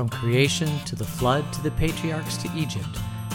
From 0.00 0.08
creation 0.08 0.78
to 0.86 0.96
the 0.96 1.04
flood 1.04 1.52
to 1.52 1.62
the 1.62 1.72
patriarchs 1.72 2.38
to 2.38 2.50
Egypt, 2.56 2.88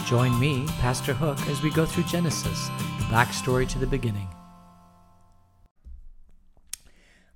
join 0.04 0.36
me, 0.40 0.66
Pastor 0.80 1.12
Hook, 1.12 1.38
as 1.46 1.62
we 1.62 1.70
go 1.70 1.86
through 1.86 2.02
Genesis, 2.02 2.66
the 2.98 3.04
backstory 3.04 3.68
to 3.68 3.78
the 3.78 3.86
beginning. 3.86 4.26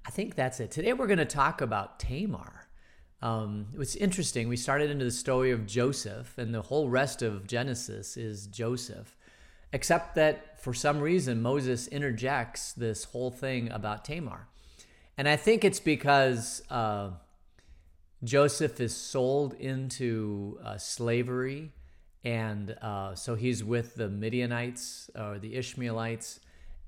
I 0.05 0.11
think 0.11 0.35
that's 0.35 0.59
it. 0.59 0.73
Today 0.73 0.95
we're 0.95 1.07
going 1.07 1.21
to 1.21 1.25
talk 1.25 1.61
about 1.61 2.01
Tamar. 2.01 2.67
Um, 3.23 3.69
it's 3.79 3.95
interesting. 3.95 4.49
We 4.49 4.57
started 4.57 4.91
into 4.91 5.05
the 5.05 5.13
story 5.13 5.53
of 5.53 5.65
Joseph, 5.65 6.37
and 6.37 6.53
the 6.53 6.63
whole 6.63 6.89
rest 6.89 7.23
of 7.23 7.47
Genesis 7.47 8.17
is 8.17 8.49
Joseph, 8.49 9.17
except 9.73 10.17
that 10.17 10.61
for 10.61 10.75
some 10.75 10.99
reason 10.99 11.41
Moses 11.41 11.87
interjects 11.87 12.73
this 12.73 13.05
whole 13.05 13.31
thing 13.31 13.71
about 13.71 14.05
Tamar. 14.05 14.49
And 15.17 15.29
I 15.29 15.37
think 15.37 15.65
it's 15.65 15.79
because 15.79 16.65
uh, 16.69 17.11
Joseph 18.23 18.81
is 18.81 18.95
sold 18.95 19.55
into 19.55 20.59
uh, 20.63 20.77
slavery, 20.77 21.73
and 22.23 22.77
uh, 22.83 23.15
so 23.15 23.35
he's 23.35 23.65
with 23.65 23.95
the 23.95 24.11
Midianites 24.11 25.09
or 25.19 25.39
the 25.39 25.57
Ishmaelites, 25.57 26.41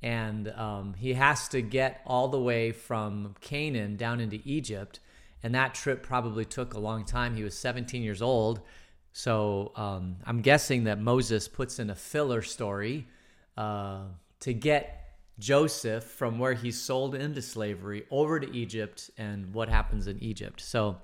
and 0.03 0.49
um, 0.51 0.95
he 0.95 1.15
has 1.15 1.49
to 1.49 1.63
get 1.63 2.03
all 2.07 2.29
the 2.29 2.41
way 2.41 2.73
from 2.73 3.35
Canaan 3.41 3.97
down 3.97 4.21
into 4.21 4.41
Egypt. 4.45 5.01
And 5.43 5.55
that 5.55 5.75
trip 5.75 6.03
probably 6.03 6.45
took 6.45 6.75
a 6.75 6.79
long 6.79 7.05
time. 7.05 7.35
He 7.35 7.43
was 7.43 7.57
17 7.57 8.03
years 8.03 8.21
old. 8.21 8.61
So 9.13 9.73
um, 9.75 10.17
I'm 10.25 10.41
guessing 10.41 10.85
that 10.85 11.01
Moses 11.01 11.49
puts 11.49 11.79
in 11.79 11.91
a 11.91 11.95
filler 11.95 12.43
story 12.43 13.07
uh, 13.57 14.03
to 14.41 14.53
get 14.53 15.02
Joseph 15.43 16.05
from 16.05 16.39
where 16.39 16.55
he's 16.55 16.81
sold 16.81 17.15
into 17.15 17.43
slavery 17.43 18.05
over 18.11 18.41
to 18.41 18.57
Egypt 18.57 19.11
and 19.19 19.53
what 19.53 19.69
happens 19.69 20.07
in 20.07 20.23
Egypt. 20.23 20.61
So 20.61 20.99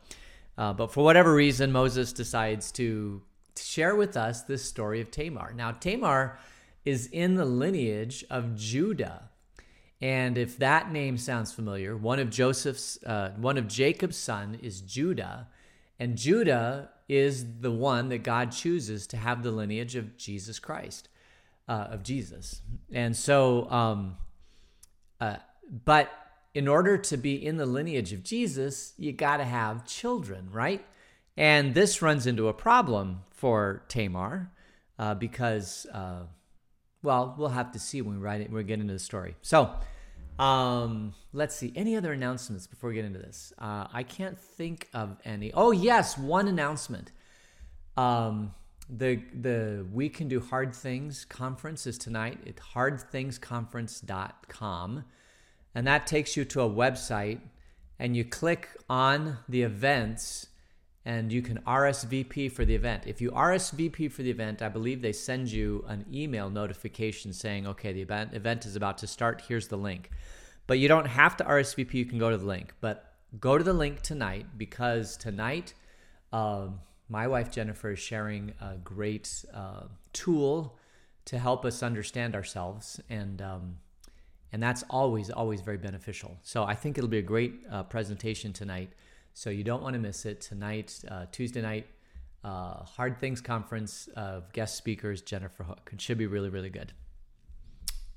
uh, 0.58 0.72
but 0.72 0.90
for 0.90 1.04
whatever 1.04 1.32
reason, 1.32 1.70
Moses 1.70 2.12
decides 2.12 2.72
to, 2.72 3.22
share 3.56 3.96
with 3.96 4.16
us 4.16 4.42
this 4.42 4.64
story 4.64 5.00
of 5.00 5.10
Tamar. 5.10 5.52
Now, 5.52 5.72
Tamar 5.72 6.38
is 6.84 7.08
in 7.08 7.34
the 7.34 7.44
lineage 7.44 8.24
of 8.30 8.54
Judah. 8.54 9.30
And 10.00 10.38
if 10.38 10.58
that 10.58 10.92
name 10.92 11.18
sounds 11.18 11.52
familiar, 11.52 11.96
one 11.96 12.20
of 12.20 12.30
Joseph's, 12.30 13.02
uh, 13.04 13.32
one 13.36 13.58
of 13.58 13.66
Jacob's 13.66 14.16
son 14.16 14.58
is 14.62 14.80
Judah, 14.80 15.48
and 15.98 16.16
Judah 16.16 16.90
is 17.08 17.60
the 17.60 17.72
one 17.72 18.10
that 18.10 18.22
God 18.22 18.52
chooses 18.52 19.08
to 19.08 19.16
have 19.16 19.42
the 19.42 19.50
lineage 19.50 19.96
of 19.96 20.16
Jesus 20.16 20.60
Christ, 20.60 21.08
uh, 21.68 21.88
of 21.90 22.04
Jesus. 22.04 22.62
And 22.92 23.16
so, 23.16 23.68
um, 23.70 24.18
uh, 25.20 25.36
but 25.84 26.10
in 26.54 26.66
order 26.68 26.96
to 26.96 27.16
be 27.16 27.34
in 27.44 27.56
the 27.56 27.66
lineage 27.66 28.12
of 28.12 28.22
Jesus, 28.22 28.94
you 28.96 29.12
got 29.12 29.38
to 29.38 29.44
have 29.44 29.86
children, 29.86 30.48
right? 30.50 30.84
And 31.36 31.74
this 31.74 32.02
runs 32.02 32.26
into 32.26 32.48
a 32.48 32.52
problem 32.52 33.22
for 33.30 33.84
Tamar 33.88 34.50
uh, 34.98 35.14
because, 35.14 35.86
uh, 35.92 36.22
well, 37.02 37.34
we'll 37.38 37.50
have 37.50 37.72
to 37.72 37.78
see 37.78 38.02
when 38.02 38.16
we 38.16 38.20
write 38.20 38.40
it. 38.40 38.50
we 38.50 38.64
get 38.64 38.80
into 38.80 38.92
the 38.92 38.98
story. 38.98 39.36
So, 39.42 39.70
um, 40.38 41.14
let's 41.32 41.54
see. 41.54 41.72
Any 41.76 41.96
other 41.96 42.12
announcements 42.12 42.66
before 42.66 42.90
we 42.90 42.94
get 42.94 43.04
into 43.04 43.18
this? 43.18 43.52
Uh, 43.58 43.86
I 43.92 44.02
can't 44.02 44.38
think 44.38 44.88
of 44.94 45.16
any. 45.24 45.52
Oh 45.52 45.72
yes, 45.72 46.16
one 46.16 46.48
announcement. 46.48 47.12
Um, 47.96 48.54
the 48.88 49.22
the 49.40 49.86
We 49.92 50.08
Can 50.08 50.26
Do 50.28 50.40
Hard 50.40 50.74
Things 50.74 51.24
conference 51.24 51.86
is 51.86 51.96
tonight 51.98 52.38
at 52.46 52.56
hardthingsconference.com 52.74 55.04
and 55.74 55.86
that 55.86 56.06
takes 56.06 56.36
you 56.36 56.44
to 56.46 56.62
a 56.62 56.68
website 56.68 57.40
and 57.98 58.16
you 58.16 58.24
click 58.24 58.68
on 58.88 59.38
the 59.48 59.62
events 59.62 60.46
and 61.04 61.32
you 61.32 61.40
can 61.40 61.58
RSVP 61.60 62.52
for 62.52 62.64
the 62.64 62.74
event. 62.74 63.04
If 63.06 63.20
you 63.20 63.30
RSVP 63.30 64.10
for 64.12 64.22
the 64.22 64.30
event, 64.30 64.60
I 64.60 64.68
believe 64.68 65.00
they 65.00 65.12
send 65.12 65.50
you 65.50 65.84
an 65.88 66.04
email 66.12 66.50
notification 66.50 67.32
saying, 67.32 67.66
okay, 67.66 67.94
the 67.94 68.02
event, 68.02 68.34
event 68.34 68.66
is 68.66 68.76
about 68.76 68.98
to 68.98 69.06
start. 69.06 69.44
Here's 69.48 69.68
the 69.68 69.78
link. 69.78 70.10
But 70.66 70.78
you 70.78 70.86
don't 70.86 71.06
have 71.06 71.34
to 71.38 71.44
RSVP, 71.44 71.94
you 71.94 72.04
can 72.04 72.18
go 72.18 72.30
to 72.30 72.36
the 72.36 72.44
link. 72.44 72.74
But 72.82 73.14
go 73.40 73.56
to 73.56 73.64
the 73.64 73.72
link 73.72 74.02
tonight 74.02 74.58
because 74.58 75.16
tonight, 75.16 75.72
uh, 76.30 76.66
my 77.08 77.26
wife 77.26 77.50
Jennifer 77.50 77.92
is 77.92 77.98
sharing 77.98 78.52
a 78.60 78.76
great 78.76 79.44
uh, 79.54 79.84
tool 80.12 80.78
to 81.24 81.38
help 81.38 81.64
us 81.64 81.82
understand 81.82 82.34
ourselves. 82.34 83.00
And 83.08 83.40
um, 83.42 83.76
and 84.52 84.62
that's 84.62 84.82
always 84.88 85.30
always 85.30 85.60
very 85.60 85.78
beneficial. 85.78 86.36
So 86.42 86.64
i 86.64 86.74
think 86.74 86.96
it'll 86.98 87.08
be 87.08 87.18
a 87.18 87.22
great 87.22 87.60
uh, 87.70 87.82
presentation 87.84 88.52
tonight. 88.52 88.90
So 89.34 89.50
you 89.50 89.62
don't 89.62 89.82
want 89.82 89.94
to 89.94 90.00
miss 90.00 90.26
it. 90.26 90.40
Tonight 90.40 91.00
uh, 91.10 91.26
tuesday 91.32 91.62
night 91.62 91.86
uh, 92.44 92.84
hard 92.84 93.18
things 93.18 93.40
conference 93.40 94.08
of 94.16 94.52
guest 94.52 94.76
speakers 94.76 95.22
jennifer 95.22 95.64
hook. 95.64 95.90
It 95.92 96.00
should 96.00 96.18
be 96.18 96.26
really 96.26 96.50
really 96.50 96.70
good. 96.70 96.92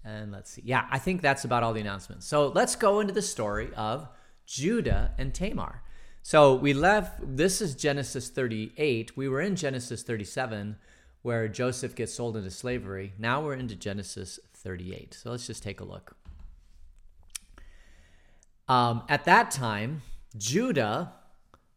And 0.04 0.32
let's 0.32 0.52
see. 0.52 0.64
Yeah 0.66 0.86
i 0.90 1.00
think 1.00 1.22
that's 1.22 1.46
about 1.46 1.64
all 1.64 1.74
the 1.74 1.82
announcements. 1.82 2.26
So 2.26 2.48
let's 2.48 2.76
go 2.76 3.00
into 3.00 3.14
the 3.14 3.22
story 3.22 3.70
of 3.76 4.08
judah 4.46 5.14
and 5.18 5.34
tamar 5.34 5.82
so 6.22 6.54
we 6.54 6.74
left 6.74 7.20
this 7.22 7.62
is 7.62 7.76
genesis 7.76 8.30
38 8.30 9.16
we 9.18 9.28
were 9.28 9.42
in 9.42 9.56
genesis 9.56 10.04
37 10.04 10.76
where 11.22 11.48
joseph 11.48 11.96
gets 11.96 12.14
sold 12.14 12.38
into 12.38 12.52
slavery 12.52 13.14
now 13.18 13.42
we're 13.42 13.54
into 13.54 13.76
genesis 13.76 14.40
38 14.54 15.14
so 15.14 15.32
let's 15.32 15.48
just 15.48 15.64
take 15.64 15.80
a 15.80 15.86
look 15.86 16.16
um, 18.72 19.04
at 19.10 19.26
that 19.26 19.52
time, 19.52 20.02
Judah 20.38 21.12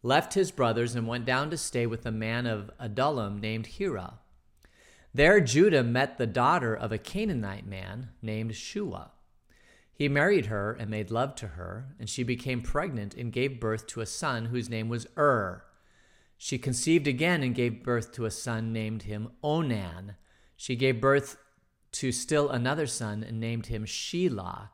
left 0.04 0.34
his 0.34 0.52
brothers 0.52 0.94
and 0.94 1.08
went 1.08 1.24
down 1.24 1.50
to 1.50 1.56
stay 1.56 1.86
with 1.86 2.06
a 2.06 2.12
man 2.12 2.46
of 2.46 2.70
Adullam 2.78 3.40
named 3.40 3.66
Hira. 3.66 4.20
There, 5.12 5.40
Judah 5.40 5.82
met 5.82 6.18
the 6.18 6.26
daughter 6.28 6.72
of 6.72 6.92
a 6.92 6.98
Canaanite 6.98 7.66
man 7.66 8.10
named 8.22 8.54
Shua. 8.54 9.10
He 9.94 10.08
married 10.08 10.46
her 10.46 10.72
and 10.72 10.90
made 10.90 11.10
love 11.10 11.34
to 11.36 11.48
her, 11.48 11.94
and 11.98 12.08
she 12.08 12.22
became 12.22 12.62
pregnant 12.62 13.14
and 13.14 13.32
gave 13.32 13.60
birth 13.60 13.86
to 13.88 14.00
a 14.00 14.06
son 14.06 14.46
whose 14.46 14.68
name 14.68 14.88
was 14.88 15.06
Ur. 15.16 15.62
She 16.36 16.58
conceived 16.58 17.06
again 17.06 17.42
and 17.42 17.54
gave 17.54 17.84
birth 17.84 18.12
to 18.12 18.24
a 18.24 18.30
son 18.30 18.72
named 18.72 19.04
him 19.04 19.30
Onan. 19.42 20.16
She 20.56 20.74
gave 20.74 21.00
birth 21.00 21.36
to 21.92 22.10
still 22.10 22.50
another 22.50 22.86
son 22.86 23.22
and 23.22 23.38
named 23.38 23.66
him 23.66 23.84
Shelah 23.84 24.70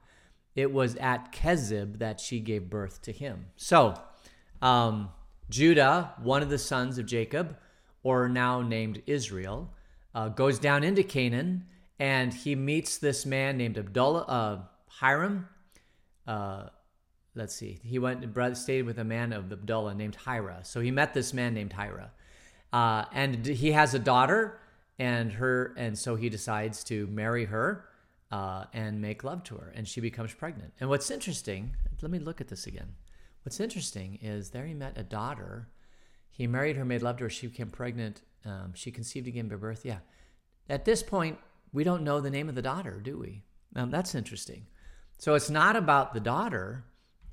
it 0.54 0.72
was 0.72 0.96
at 0.96 1.32
Kezib 1.32 1.98
that 1.98 2.20
she 2.20 2.40
gave 2.40 2.70
birth 2.70 3.02
to 3.02 3.12
him. 3.12 3.46
So, 3.56 3.94
um, 4.60 5.10
Judah, 5.48 6.14
one 6.22 6.42
of 6.42 6.50
the 6.50 6.58
sons 6.58 6.98
of 6.98 7.06
Jacob, 7.06 7.56
or 8.02 8.28
now 8.28 8.62
named 8.62 9.02
Israel, 9.06 9.72
uh, 10.14 10.28
goes 10.28 10.58
down 10.58 10.84
into 10.84 11.02
Canaan 11.02 11.66
and 11.98 12.32
he 12.32 12.54
meets 12.54 12.96
this 12.96 13.26
man 13.26 13.58
named 13.58 13.76
Abdullah, 13.76 14.22
uh, 14.22 14.58
Hiram. 15.00 15.48
Uh, 16.26 16.64
let's 17.34 17.54
see, 17.54 17.80
he 17.82 17.98
went 17.98 18.22
and 18.22 18.56
stayed 18.56 18.82
with 18.82 18.98
a 18.98 19.04
man 19.04 19.32
of 19.32 19.50
Abdullah 19.50 19.94
named 19.94 20.16
Hira. 20.26 20.60
So 20.62 20.80
he 20.80 20.90
met 20.90 21.14
this 21.14 21.32
man 21.32 21.54
named 21.54 21.72
Hira. 21.72 22.10
Uh, 22.70 23.06
and 23.12 23.46
he 23.46 23.72
has 23.72 23.94
a 23.94 23.98
daughter 23.98 24.60
and 24.98 25.32
her, 25.32 25.74
and 25.78 25.98
so 25.98 26.16
he 26.16 26.28
decides 26.28 26.84
to 26.84 27.06
marry 27.06 27.46
her 27.46 27.86
uh, 28.30 28.64
and 28.74 29.00
make 29.00 29.24
love 29.24 29.42
to 29.44 29.56
her, 29.56 29.72
and 29.74 29.88
she 29.88 30.02
becomes 30.02 30.34
pregnant. 30.34 30.74
And 30.78 30.90
what's 30.90 31.10
interesting, 31.10 31.74
let 32.02 32.10
me 32.10 32.18
look 32.18 32.42
at 32.42 32.48
this 32.48 32.66
again. 32.66 32.94
What's 33.42 33.58
interesting 33.58 34.18
is 34.20 34.50
there 34.50 34.66
he 34.66 34.74
met 34.74 34.98
a 34.98 35.02
daughter. 35.02 35.70
He 36.28 36.46
married 36.46 36.76
her, 36.76 36.84
made 36.84 37.00
love 37.00 37.16
to 37.16 37.24
her. 37.24 37.30
She 37.30 37.46
became 37.46 37.70
pregnant. 37.70 38.20
Um, 38.44 38.72
she 38.74 38.90
conceived 38.90 39.26
again 39.26 39.48
by 39.48 39.56
birth. 39.56 39.80
Yeah. 39.82 40.00
At 40.68 40.84
this 40.84 41.02
point, 41.02 41.38
we 41.72 41.84
don't 41.84 42.04
know 42.04 42.20
the 42.20 42.30
name 42.30 42.50
of 42.50 42.54
the 42.54 42.62
daughter, 42.62 43.00
do 43.02 43.16
we? 43.16 43.42
Um, 43.74 43.90
that's 43.90 44.14
interesting. 44.14 44.66
So 45.20 45.34
it's 45.34 45.50
not 45.50 45.76
about 45.76 46.14
the 46.14 46.20
daughter, 46.20 46.82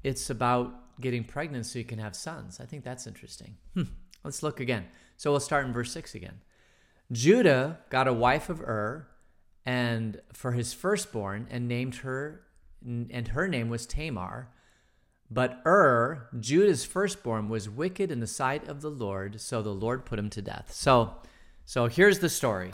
it's 0.04 0.30
about 0.30 1.00
getting 1.00 1.24
pregnant 1.24 1.66
so 1.66 1.80
you 1.80 1.86
can 1.86 2.00
have 2.00 2.18
sons. 2.18 2.60
I 2.60 2.66
think 2.66 2.84
that's 2.84 3.08
interesting. 3.08 3.56
Hmm. 3.76 3.84
Let's 4.26 4.44
look 4.44 4.60
again. 4.60 4.88
So 5.16 5.32
we'll 5.32 5.40
start 5.40 5.66
in 5.66 5.72
verse 5.72 5.94
6 5.94 6.14
again. 6.14 6.42
Judah 7.14 7.80
got 7.90 8.10
a 8.10 8.14
wife 8.14 8.50
of 8.50 8.60
Ur 8.60 9.08
and 9.66 10.20
for 10.34 10.52
his 10.52 10.74
firstborn 10.74 11.48
and 11.50 11.70
named 11.70 11.96
her 11.98 12.44
and 12.86 13.30
her 13.30 13.48
name 13.48 13.70
was 13.70 13.86
Tamar. 13.86 14.50
But 15.32 15.62
Ur, 15.66 16.28
Judah's 16.38 16.84
firstborn, 16.84 17.48
was 17.48 17.70
wicked 17.70 18.12
in 18.12 18.20
the 18.20 18.28
sight 18.28 18.68
of 18.68 18.82
the 18.82 18.92
Lord, 18.92 19.40
so 19.40 19.62
the 19.62 19.70
Lord 19.70 20.06
put 20.06 20.20
him 20.20 20.30
to 20.32 20.42
death. 20.42 20.74
So, 20.74 21.16
so 21.66 21.88
here's 21.88 22.20
the 22.20 22.30
story. 22.30 22.72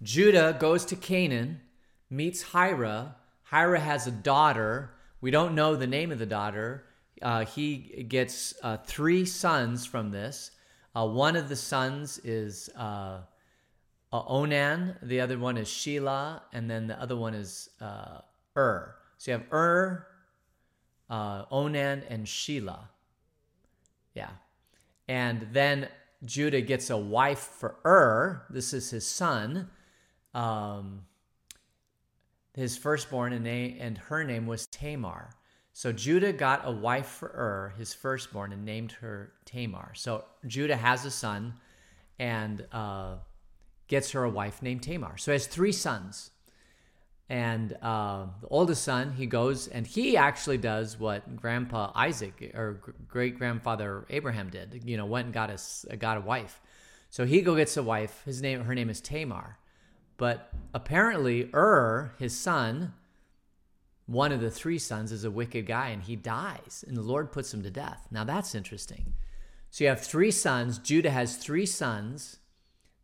Judah 0.00 0.56
goes 0.60 0.84
to 0.86 0.96
Canaan, 0.96 1.60
meets 2.08 2.52
Hira. 2.52 3.16
Hira 3.50 3.80
has 3.80 4.06
a 4.06 4.10
daughter. 4.10 4.94
We 5.20 5.30
don't 5.30 5.54
know 5.54 5.76
the 5.76 5.86
name 5.86 6.12
of 6.12 6.18
the 6.18 6.26
daughter. 6.26 6.84
Uh, 7.22 7.44
he 7.44 8.04
gets 8.08 8.54
uh, 8.62 8.78
three 8.78 9.24
sons 9.24 9.86
from 9.86 10.10
this. 10.10 10.50
Uh, 10.94 11.06
one 11.06 11.36
of 11.36 11.48
the 11.48 11.56
sons 11.56 12.18
is 12.24 12.70
uh, 12.76 13.20
uh, 14.12 14.22
Onan, 14.26 14.96
the 15.02 15.20
other 15.20 15.38
one 15.38 15.56
is 15.56 15.68
Shelah, 15.68 16.42
and 16.52 16.70
then 16.70 16.86
the 16.86 17.00
other 17.00 17.16
one 17.16 17.34
is 17.34 17.70
uh, 17.80 18.18
Ur. 18.56 18.94
So 19.18 19.32
you 19.32 19.38
have 19.38 19.52
Ur, 19.52 20.06
Onan, 21.10 22.04
and 22.08 22.26
Shelah. 22.26 22.88
Yeah. 24.14 24.30
And 25.08 25.48
then 25.52 25.88
Judah 26.24 26.60
gets 26.60 26.90
a 26.90 26.96
wife 26.96 27.40
for 27.40 27.76
Ur. 27.84 28.46
This 28.50 28.72
is 28.72 28.90
his 28.90 29.06
son, 29.06 29.68
um, 30.32 31.02
his 32.54 32.76
firstborn, 32.76 33.32
and, 33.32 33.98
her 33.98 34.24
name 34.24 34.46
was 34.46 34.66
Tamar. 34.66 35.30
So 35.72 35.90
Judah 35.90 36.32
got 36.32 36.62
a 36.64 36.70
wife 36.70 37.06
for 37.06 37.28
Ur, 37.28 37.74
his 37.76 37.92
firstborn, 37.92 38.52
and 38.52 38.64
named 38.64 38.92
her 38.92 39.32
Tamar. 39.44 39.92
So 39.94 40.24
Judah 40.46 40.76
has 40.76 41.04
a 41.04 41.10
son 41.10 41.54
and 42.18 42.64
uh, 42.70 43.16
gets 43.88 44.12
her 44.12 44.22
a 44.22 44.30
wife 44.30 44.62
named 44.62 44.84
Tamar. 44.84 45.16
So 45.16 45.32
he 45.32 45.34
has 45.34 45.48
three 45.48 45.72
sons. 45.72 46.30
And 47.28 47.76
uh, 47.82 48.26
the 48.40 48.48
oldest 48.48 48.84
son, 48.84 49.14
he 49.14 49.26
goes 49.26 49.66
and 49.66 49.86
he 49.86 50.16
actually 50.16 50.58
does 50.58 51.00
what 51.00 51.36
Grandpa 51.36 51.90
Isaac 51.94 52.52
or 52.54 52.80
great 53.08 53.38
grandfather 53.38 54.06
Abraham 54.10 54.50
did. 54.50 54.82
You 54.84 54.96
know, 54.96 55.06
went 55.06 55.24
and 55.24 55.34
got 55.34 55.50
a 55.50 55.96
got 55.96 56.18
a 56.18 56.20
wife. 56.20 56.60
So 57.10 57.24
he 57.24 57.40
go 57.40 57.56
gets 57.56 57.76
a 57.76 57.82
wife. 57.82 58.22
His 58.24 58.42
name, 58.42 58.64
her 58.64 58.74
name 58.74 58.90
is 58.90 59.00
Tamar. 59.00 59.58
But 60.16 60.52
apparently, 60.72 61.50
Ur, 61.54 62.14
his 62.18 62.38
son, 62.38 62.94
one 64.06 64.32
of 64.32 64.40
the 64.40 64.50
three 64.50 64.78
sons, 64.78 65.12
is 65.12 65.24
a 65.24 65.30
wicked 65.30 65.66
guy, 65.66 65.88
and 65.88 66.02
he 66.02 66.16
dies, 66.16 66.84
and 66.86 66.96
the 66.96 67.02
Lord 67.02 67.32
puts 67.32 67.52
him 67.52 67.62
to 67.62 67.70
death. 67.70 68.06
Now 68.10 68.24
that's 68.24 68.54
interesting. 68.54 69.14
So 69.70 69.84
you 69.84 69.90
have 69.90 70.00
three 70.00 70.30
sons. 70.30 70.78
Judah 70.78 71.10
has 71.10 71.36
three 71.36 71.66
sons. 71.66 72.38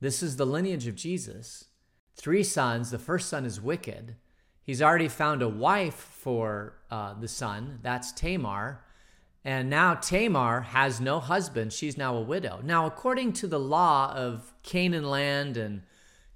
This 0.01 0.23
is 0.23 0.37
the 0.37 0.47
lineage 0.47 0.87
of 0.87 0.95
Jesus 0.95 1.67
three 2.21 2.45
sons. 2.45 2.91
The 2.91 2.99
first 2.99 3.29
son 3.29 3.47
is 3.47 3.61
wicked. 3.61 4.15
He's 4.63 4.83
already 4.83 5.09
found 5.09 5.41
a 5.43 5.49
wife 5.49 5.95
for 5.95 6.75
uh, 6.91 7.15
the 7.15 7.29
son. 7.29 7.79
That's 7.83 8.13
Tamar. 8.13 8.85
And 9.43 9.71
now 9.71 9.95
Tamar 9.95 10.61
has 10.61 11.01
no 11.01 11.19
husband. 11.19 11.73
She's 11.73 11.97
now 11.97 12.15
a 12.15 12.21
widow. 12.21 12.61
Now, 12.63 12.85
according 12.85 13.33
to 13.35 13.47
the 13.47 13.59
law 13.59 14.13
of 14.15 14.53
Canaan 14.63 15.09
land 15.09 15.57
and 15.57 15.83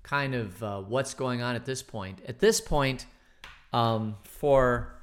kind 0.04 0.34
of 0.34 0.62
uh, 0.62 0.80
what's 0.82 1.14
going 1.14 1.42
on 1.42 1.56
at 1.56 1.64
this 1.64 1.82
point, 1.82 2.20
at 2.28 2.38
this 2.38 2.60
point, 2.60 3.06
um, 3.72 4.14
for 4.22 4.94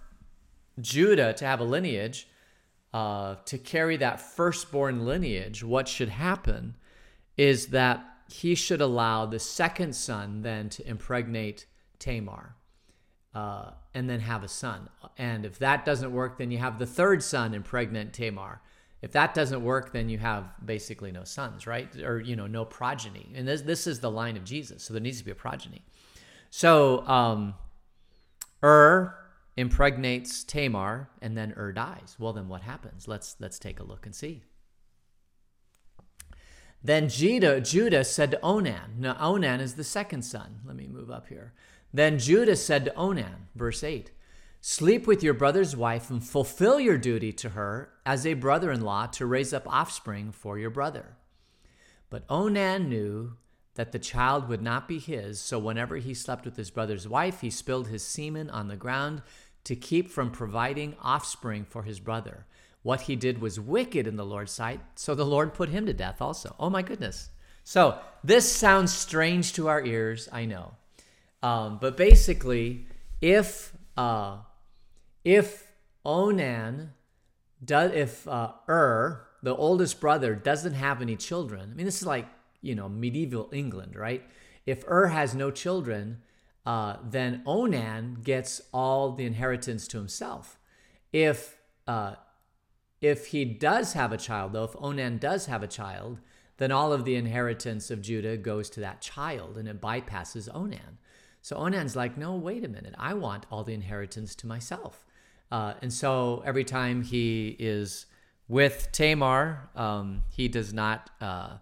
Judah 0.80 1.33
to 1.33 1.45
have 1.45 1.59
a 1.59 1.65
lineage, 1.65 2.27
uh, 2.94 3.36
to 3.45 3.57
carry 3.57 3.98
that 3.98 4.21
firstborn 4.21 5.06
lineage, 5.06 5.63
what 5.63 5.88
should 5.88 6.09
happen 6.09 6.75
is 7.36 7.68
that 7.68 8.06
he 8.30 8.56
should 8.56 8.80
allow 8.80 9.25
the 9.25 9.39
second 9.39 9.94
son 9.94 10.42
then 10.42 10.69
to 10.69 10.88
impregnate 10.88 11.65
Tamar 12.00 12.56
uh, 13.33 13.71
and 13.94 14.09
then 14.09 14.21
have 14.21 14.44
a 14.44 14.47
son. 14.47 14.89
And 15.18 15.45
if 15.45 15.59
that 15.59 15.86
doesn't 15.86 16.12
work, 16.12 16.38
then 16.38 16.51
you 16.51 16.57
have 16.59 16.80
the 16.80 16.86
third 16.86 17.24
son 17.24 17.54
impregnate 17.54 18.13
Tamar. 18.13 18.62
If 19.01 19.13
that 19.13 19.33
doesn't 19.33 19.63
work, 19.63 19.94
then 19.94 20.09
you 20.09 20.19
have 20.19 20.45
basically 20.63 21.12
no 21.12 21.24
sons, 21.24 21.65
right? 21.65 21.94
Or, 22.03 22.19
you 22.19 22.36
know, 22.36 22.45
no 22.45 22.65
progeny. 22.65 23.31
And 23.33 23.48
this, 23.48 23.62
this 23.62 23.88
is 23.88 24.00
the 24.00 24.12
line 24.12 24.38
of 24.38 24.44
Jesus. 24.44 24.83
So 24.83 24.94
there 24.94 25.01
needs 25.01 25.18
to 25.18 25.25
be 25.25 25.31
a 25.31 25.36
progeny. 25.36 25.83
So 26.51 27.06
um, 27.07 27.56
Ur 28.63 29.15
impregnates 29.57 30.44
Tamar 30.44 31.09
and 31.21 31.36
then 31.36 31.53
Ur 31.57 31.71
dies. 31.71 32.15
Well, 32.19 32.33
then 32.33 32.48
what 32.48 32.62
happens? 32.62 33.07
Let's, 33.07 33.36
let's 33.39 33.57
take 33.57 33.80
a 33.80 33.83
look 33.83 34.06
and 34.06 34.13
see. 34.13 34.44
Then 36.83 37.09
Judah, 37.09 37.62
Judah 37.62 38.04
said 38.04 38.31
to 38.31 38.42
Onan, 38.42 38.97
now 39.00 39.18
Onan 39.19 39.59
is 39.62 39.75
the 39.75 39.83
second 39.83 40.24
son. 40.24 40.62
Let 40.65 40.75
me 40.75 40.88
move 40.88 41.12
up 41.12 41.27
here. 41.27 41.54
Then 41.94 42.18
Judah 42.19 42.56
said 42.56 42.86
to 42.86 42.95
Onan, 42.95 43.47
verse 43.56 43.83
8, 43.83 44.12
Sleep 44.63 45.07
with 45.07 45.23
your 45.23 45.33
brother's 45.33 45.75
wife 45.75 46.11
and 46.11 46.23
fulfill 46.23 46.79
your 46.79 46.99
duty 46.99 47.33
to 47.33 47.49
her 47.49 47.89
as 48.05 48.27
a 48.27 48.35
brother 48.35 48.71
in 48.71 48.81
law 48.81 49.07
to 49.07 49.25
raise 49.25 49.53
up 49.53 49.63
offspring 49.65 50.31
for 50.31 50.59
your 50.59 50.69
brother. 50.69 51.17
But 52.11 52.25
Onan 52.29 52.87
knew 52.87 53.37
that 53.73 53.91
the 53.91 53.97
child 53.97 54.47
would 54.47 54.61
not 54.61 54.87
be 54.87 54.99
his, 54.99 55.39
so 55.39 55.57
whenever 55.57 55.95
he 55.95 56.13
slept 56.13 56.45
with 56.45 56.57
his 56.57 56.69
brother's 56.69 57.07
wife, 57.07 57.41
he 57.41 57.49
spilled 57.49 57.87
his 57.87 58.05
semen 58.05 58.51
on 58.51 58.67
the 58.67 58.75
ground 58.75 59.23
to 59.63 59.75
keep 59.75 60.11
from 60.11 60.29
providing 60.29 60.95
offspring 61.01 61.65
for 61.65 61.81
his 61.81 61.99
brother. 61.99 62.45
What 62.83 63.01
he 63.01 63.15
did 63.15 63.41
was 63.41 63.59
wicked 63.59 64.05
in 64.05 64.15
the 64.15 64.25
Lord's 64.25 64.51
sight, 64.51 64.81
so 64.93 65.15
the 65.15 65.25
Lord 65.25 65.55
put 65.55 65.69
him 65.69 65.87
to 65.87 65.93
death 65.93 66.21
also. 66.21 66.55
Oh 66.59 66.69
my 66.69 66.83
goodness. 66.83 67.31
So 67.63 67.97
this 68.23 68.51
sounds 68.51 68.93
strange 68.93 69.53
to 69.53 69.69
our 69.69 69.83
ears, 69.83 70.29
I 70.31 70.45
know. 70.45 70.75
Um, 71.41 71.79
but 71.81 71.97
basically, 71.97 72.85
if 73.21 73.75
uh, 73.97 74.37
if 75.23 75.71
Onan 76.06 76.94
does, 77.63 77.91
if 77.94 78.27
uh, 78.27 78.53
Ur, 78.69 79.27
the 79.44 79.56
oldest 79.56 80.00
brother, 80.00 80.35
doesn't 80.35 80.73
have 80.73 81.01
any 81.01 81.15
children, 81.15 81.69
I 81.71 81.75
mean, 81.75 81.85
this 81.85 82.01
is 82.01 82.07
like 82.07 82.27
you 82.62 82.75
know 82.75 82.89
medieval 82.89 83.50
England, 83.51 83.95
right? 83.95 84.23
If 84.65 84.83
Ur 84.88 85.07
has 85.07 85.33
no 85.33 85.51
children, 85.51 86.21
uh, 86.65 86.97
then 87.03 87.41
Onan 87.45 88.19
gets 88.23 88.62
all 88.73 89.13
the 89.13 89.25
inheritance 89.25 89.88
to 89.89 89.97
himself. 89.97 90.59
If 91.12 91.57
uh, 91.88 92.15
if 93.01 93.27
he 93.27 93.45
does 93.45 93.94
have 93.94 94.12
a 94.12 94.18
child, 94.18 94.53
though, 94.53 94.65
if 94.65 94.75
Onan 94.79 95.18
does 95.18 95.47
have 95.47 95.63
a 95.63 95.68
child, 95.68 96.19
then 96.57 96.71
all 96.71 96.94
of 96.94 97.03
the 97.03 97.15
inheritance 97.15 97.89
of 97.89 98.03
Judah 98.03 98.38
goes 98.38 98.69
to 98.69 98.79
that 98.81 99.01
child 99.01 99.57
and 99.57 99.68
it 99.68 99.81
bypasses 99.81 100.47
Onan. 100.53 101.00
So 101.41 101.56
Onan's 101.56 101.95
like, 101.95 102.18
no, 102.18 102.35
wait 102.35 102.63
a 102.63 102.68
minute. 102.68 102.94
I 103.00 103.15
want 103.15 103.47
all 103.51 103.63
the 103.63 103.73
inheritance 103.73 104.35
to 104.35 104.47
myself. 104.47 105.03
Uh, 105.51 105.74
and 105.81 105.92
so 105.92 106.42
every 106.45 106.63
time 106.63 107.01
he 107.01 107.56
is 107.59 108.06
with 108.48 108.89
Tamar, 108.92 109.69
um, 109.75 110.24
he 110.30 110.48
does 110.48 110.74
not 110.74 111.09
uh, 111.19 111.57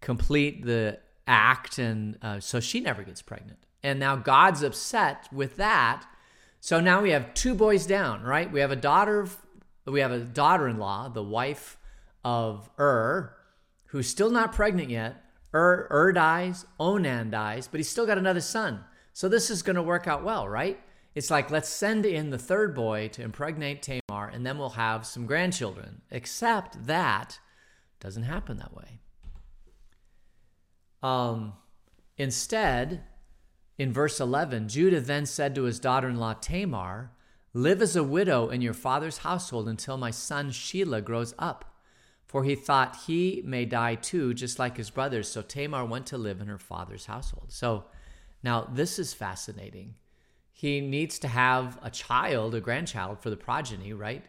complete 0.00 0.64
the 0.64 0.98
act. 1.26 1.78
And 1.78 2.18
uh, 2.22 2.40
so 2.40 2.60
she 2.60 2.80
never 2.80 3.02
gets 3.02 3.22
pregnant. 3.22 3.58
And 3.82 4.00
now 4.00 4.16
God's 4.16 4.62
upset 4.62 5.28
with 5.32 5.56
that. 5.56 6.06
So 6.60 6.80
now 6.80 7.02
we 7.02 7.10
have 7.10 7.34
two 7.34 7.54
boys 7.54 7.86
down, 7.86 8.22
right? 8.22 8.50
We 8.50 8.60
have 8.60 8.70
a 8.70 8.76
daughter 8.76 9.28
we 9.86 10.00
have 10.00 10.10
a 10.10 10.20
daughter-in-law, 10.20 11.10
the 11.10 11.22
wife 11.22 11.78
of 12.24 12.68
Ur, 12.78 13.36
who's 13.86 14.08
still 14.08 14.30
not 14.30 14.52
pregnant 14.52 14.90
yet. 14.90 15.22
Ur, 15.54 15.86
Ur 15.90 16.12
dies, 16.12 16.66
Onan 16.80 17.30
dies, 17.30 17.68
but 17.68 17.78
he's 17.78 17.88
still 17.88 18.06
got 18.06 18.18
another 18.18 18.40
son. 18.40 18.84
So 19.12 19.28
this 19.28 19.48
is 19.48 19.62
going 19.62 19.76
to 19.76 19.82
work 19.82 20.08
out 20.08 20.24
well, 20.24 20.48
right? 20.48 20.80
It's 21.16 21.30
like 21.30 21.50
let's 21.50 21.70
send 21.70 22.04
in 22.04 22.28
the 22.28 22.38
third 22.38 22.74
boy 22.74 23.08
to 23.14 23.22
impregnate 23.22 23.82
Tamar, 23.82 24.28
and 24.28 24.44
then 24.44 24.58
we'll 24.58 24.68
have 24.70 25.06
some 25.06 25.24
grandchildren. 25.24 26.02
Except 26.10 26.86
that 26.86 27.40
doesn't 28.00 28.24
happen 28.24 28.58
that 28.58 28.76
way. 28.76 29.00
Um, 31.02 31.54
instead, 32.18 33.04
in 33.78 33.94
verse 33.94 34.20
11, 34.20 34.68
Judah 34.68 35.00
then 35.00 35.24
said 35.24 35.54
to 35.54 35.62
his 35.62 35.80
daughter 35.80 36.06
in 36.06 36.16
law 36.16 36.34
Tamar, 36.34 37.12
Live 37.54 37.80
as 37.80 37.96
a 37.96 38.04
widow 38.04 38.50
in 38.50 38.60
your 38.60 38.74
father's 38.74 39.18
household 39.18 39.70
until 39.70 39.96
my 39.96 40.10
son 40.10 40.50
Shelah 40.50 41.02
grows 41.02 41.32
up. 41.38 41.64
For 42.26 42.44
he 42.44 42.54
thought 42.54 43.04
he 43.06 43.40
may 43.42 43.64
die 43.64 43.94
too, 43.94 44.34
just 44.34 44.58
like 44.58 44.76
his 44.76 44.90
brothers. 44.90 45.28
So 45.28 45.40
Tamar 45.40 45.86
went 45.86 46.04
to 46.08 46.18
live 46.18 46.42
in 46.42 46.48
her 46.48 46.58
father's 46.58 47.06
household. 47.06 47.52
So 47.52 47.84
now 48.42 48.68
this 48.70 48.98
is 48.98 49.14
fascinating. 49.14 49.94
He 50.58 50.80
needs 50.80 51.18
to 51.18 51.28
have 51.28 51.78
a 51.82 51.90
child, 51.90 52.54
a 52.54 52.62
grandchild 52.62 53.20
for 53.20 53.28
the 53.28 53.36
progeny, 53.36 53.92
right? 53.92 54.24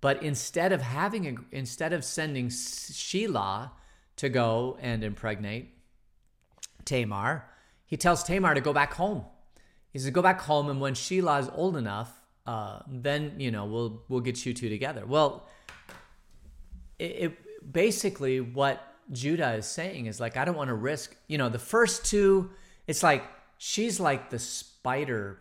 But 0.00 0.24
instead 0.24 0.72
of 0.72 0.82
having 0.82 1.28
a, 1.28 1.34
instead 1.56 1.92
of 1.92 2.04
sending 2.04 2.48
Shelah 2.48 3.70
to 4.16 4.28
go 4.28 4.76
and 4.80 5.04
impregnate 5.04 5.68
Tamar, 6.84 7.48
he 7.86 7.96
tells 7.96 8.24
Tamar 8.24 8.54
to 8.54 8.60
go 8.60 8.72
back 8.72 8.94
home. 8.94 9.24
He 9.92 10.00
says, 10.00 10.10
"Go 10.10 10.20
back 10.20 10.40
home, 10.40 10.68
and 10.68 10.80
when 10.80 10.94
Shelah 10.94 11.42
is 11.42 11.50
old 11.54 11.76
enough, 11.76 12.10
uh, 12.44 12.80
then 12.88 13.34
you 13.38 13.52
know 13.52 13.64
we'll 13.64 14.02
we'll 14.08 14.20
get 14.20 14.44
you 14.44 14.52
two 14.52 14.68
together. 14.68 15.06
Well, 15.06 15.46
it, 16.98 17.04
it 17.04 17.72
basically 17.72 18.40
what 18.40 18.84
Judah 19.12 19.52
is 19.52 19.66
saying 19.66 20.06
is 20.06 20.18
like 20.18 20.36
I 20.36 20.44
don't 20.44 20.56
want 20.56 20.70
to 20.70 20.74
risk. 20.74 21.14
You 21.28 21.38
know, 21.38 21.48
the 21.48 21.60
first 21.60 22.04
two, 22.04 22.50
it's 22.88 23.04
like 23.04 23.22
she's 23.58 24.00
like 24.00 24.30
the 24.30 24.40
spider, 24.40 25.38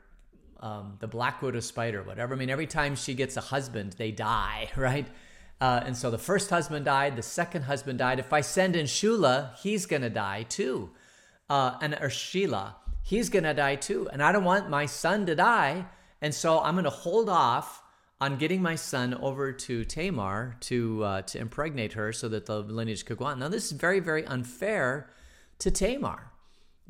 um, 0.60 0.98
the 1.00 1.08
black 1.08 1.42
widow 1.42 1.60
spider, 1.60 2.04
whatever. 2.04 2.34
I 2.34 2.38
mean, 2.38 2.50
every 2.50 2.68
time 2.68 2.96
she 2.96 3.14
gets 3.14 3.38
a 3.38 3.42
husband, 3.42 3.94
they 3.94 4.12
die, 4.12 4.70
right? 4.76 5.08
Uh, 5.60 5.82
and 5.86 5.98
so 5.98 6.12
the 6.12 6.18
first 6.18 6.50
husband 6.50 6.86
died, 6.86 7.16
the 7.16 7.24
second 7.24 7.64
husband 7.64 8.00
died. 8.00 8.20
If 8.20 8.32
I 8.32 8.42
send 8.42 8.76
in 8.76 8.86
Shula, 8.86 9.56
he's 9.58 9.86
gonna 9.86 10.10
die 10.10 10.44
too, 10.44 10.92
uh, 11.50 11.78
and 11.82 11.98
or 12.00 12.10
Sheila, 12.10 12.76
he's 13.04 13.30
gonna 13.30 13.54
die 13.54 13.76
too. 13.76 14.08
And 14.12 14.22
I 14.22 14.32
don't 14.32 14.44
want 14.44 14.70
my 14.70 14.86
son 14.86 15.26
to 15.26 15.36
die 15.36 15.86
and 16.22 16.34
so 16.34 16.60
I'm 16.60 16.82
to 16.82 16.90
hold 16.90 17.30
off 17.30 17.84
on 18.20 18.38
getting 18.38 18.62
my 18.62 18.76
son 18.76 19.14
over 19.14 19.52
to 19.52 19.86
Tamar 19.86 20.58
to 20.62 21.04
uh, 21.04 21.22
to 21.24 21.40
impregnate 21.40 21.94
her 21.94 22.12
so 22.12 22.28
that 22.30 22.48
the 22.48 22.60
lineage 22.60 23.06
could 23.06 23.18
go 23.18 23.26
on. 23.26 23.40
Now 23.40 23.50
this 23.50 23.66
is 23.66 23.72
very 23.72 24.00
very 24.00 24.26
unfair 24.26 25.10
to 25.60 25.70
Tamar 25.72 26.32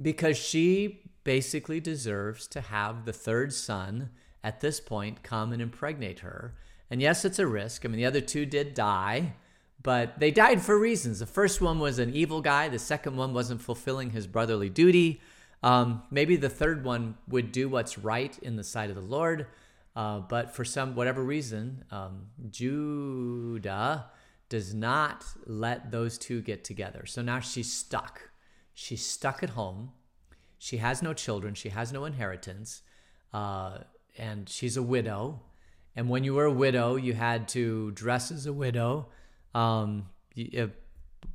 because 0.01 0.37
she 0.37 1.06
basically 1.27 1.81
deserves 1.81 2.47
to 2.47 2.61
have 2.61 3.03
the 3.03 3.11
third 3.11 3.51
son 3.51 4.09
at 4.45 4.61
this 4.61 4.79
point 4.79 5.23
come 5.23 5.51
and 5.51 5.61
impregnate 5.61 6.19
her. 6.19 6.55
And 6.89 7.01
yes, 7.01 7.25
it's 7.25 7.37
a 7.37 7.45
risk. 7.45 7.83
I 7.83 7.89
mean, 7.89 7.97
the 7.97 8.05
other 8.05 8.21
two 8.21 8.45
did 8.45 8.73
die, 8.73 9.33
but 9.83 10.21
they 10.21 10.31
died 10.31 10.61
for 10.61 10.79
reasons. 10.79 11.19
The 11.19 11.25
first 11.25 11.59
one 11.59 11.79
was 11.79 11.99
an 11.99 12.13
evil 12.15 12.39
guy, 12.39 12.69
the 12.69 12.79
second 12.79 13.17
one 13.17 13.33
wasn't 13.33 13.61
fulfilling 13.61 14.11
his 14.11 14.25
brotherly 14.25 14.69
duty. 14.69 15.19
Um, 15.63 16.03
maybe 16.11 16.37
the 16.37 16.47
third 16.47 16.85
one 16.85 17.17
would 17.27 17.51
do 17.51 17.67
what's 17.67 17.97
right 17.97 18.39
in 18.41 18.55
the 18.55 18.63
sight 18.63 18.89
of 18.89 18.95
the 18.95 19.01
Lord. 19.01 19.47
Uh, 19.97 20.19
but 20.19 20.55
for 20.55 20.63
some 20.63 20.95
whatever 20.95 21.21
reason, 21.21 21.83
um, 21.91 22.27
Judah 22.49 24.05
does 24.47 24.73
not 24.73 25.25
let 25.45 25.91
those 25.91 26.17
two 26.17 26.41
get 26.41 26.63
together. 26.63 27.05
So 27.05 27.21
now 27.21 27.41
she's 27.41 27.73
stuck. 27.73 28.29
She's 28.73 29.05
stuck 29.05 29.43
at 29.43 29.49
home. 29.49 29.91
She 30.57 30.77
has 30.77 31.01
no 31.01 31.13
children. 31.13 31.53
She 31.53 31.69
has 31.69 31.91
no 31.91 32.05
inheritance. 32.05 32.81
Uh, 33.33 33.79
and 34.17 34.49
she's 34.49 34.77
a 34.77 34.83
widow. 34.83 35.41
And 35.95 36.09
when 36.09 36.23
you 36.23 36.33
were 36.33 36.45
a 36.45 36.51
widow, 36.51 36.95
you 36.95 37.13
had 37.13 37.47
to 37.49 37.91
dress 37.91 38.31
as 38.31 38.45
a 38.45 38.53
widow. 38.53 39.07
Um, 39.53 40.09
you, 40.33 40.71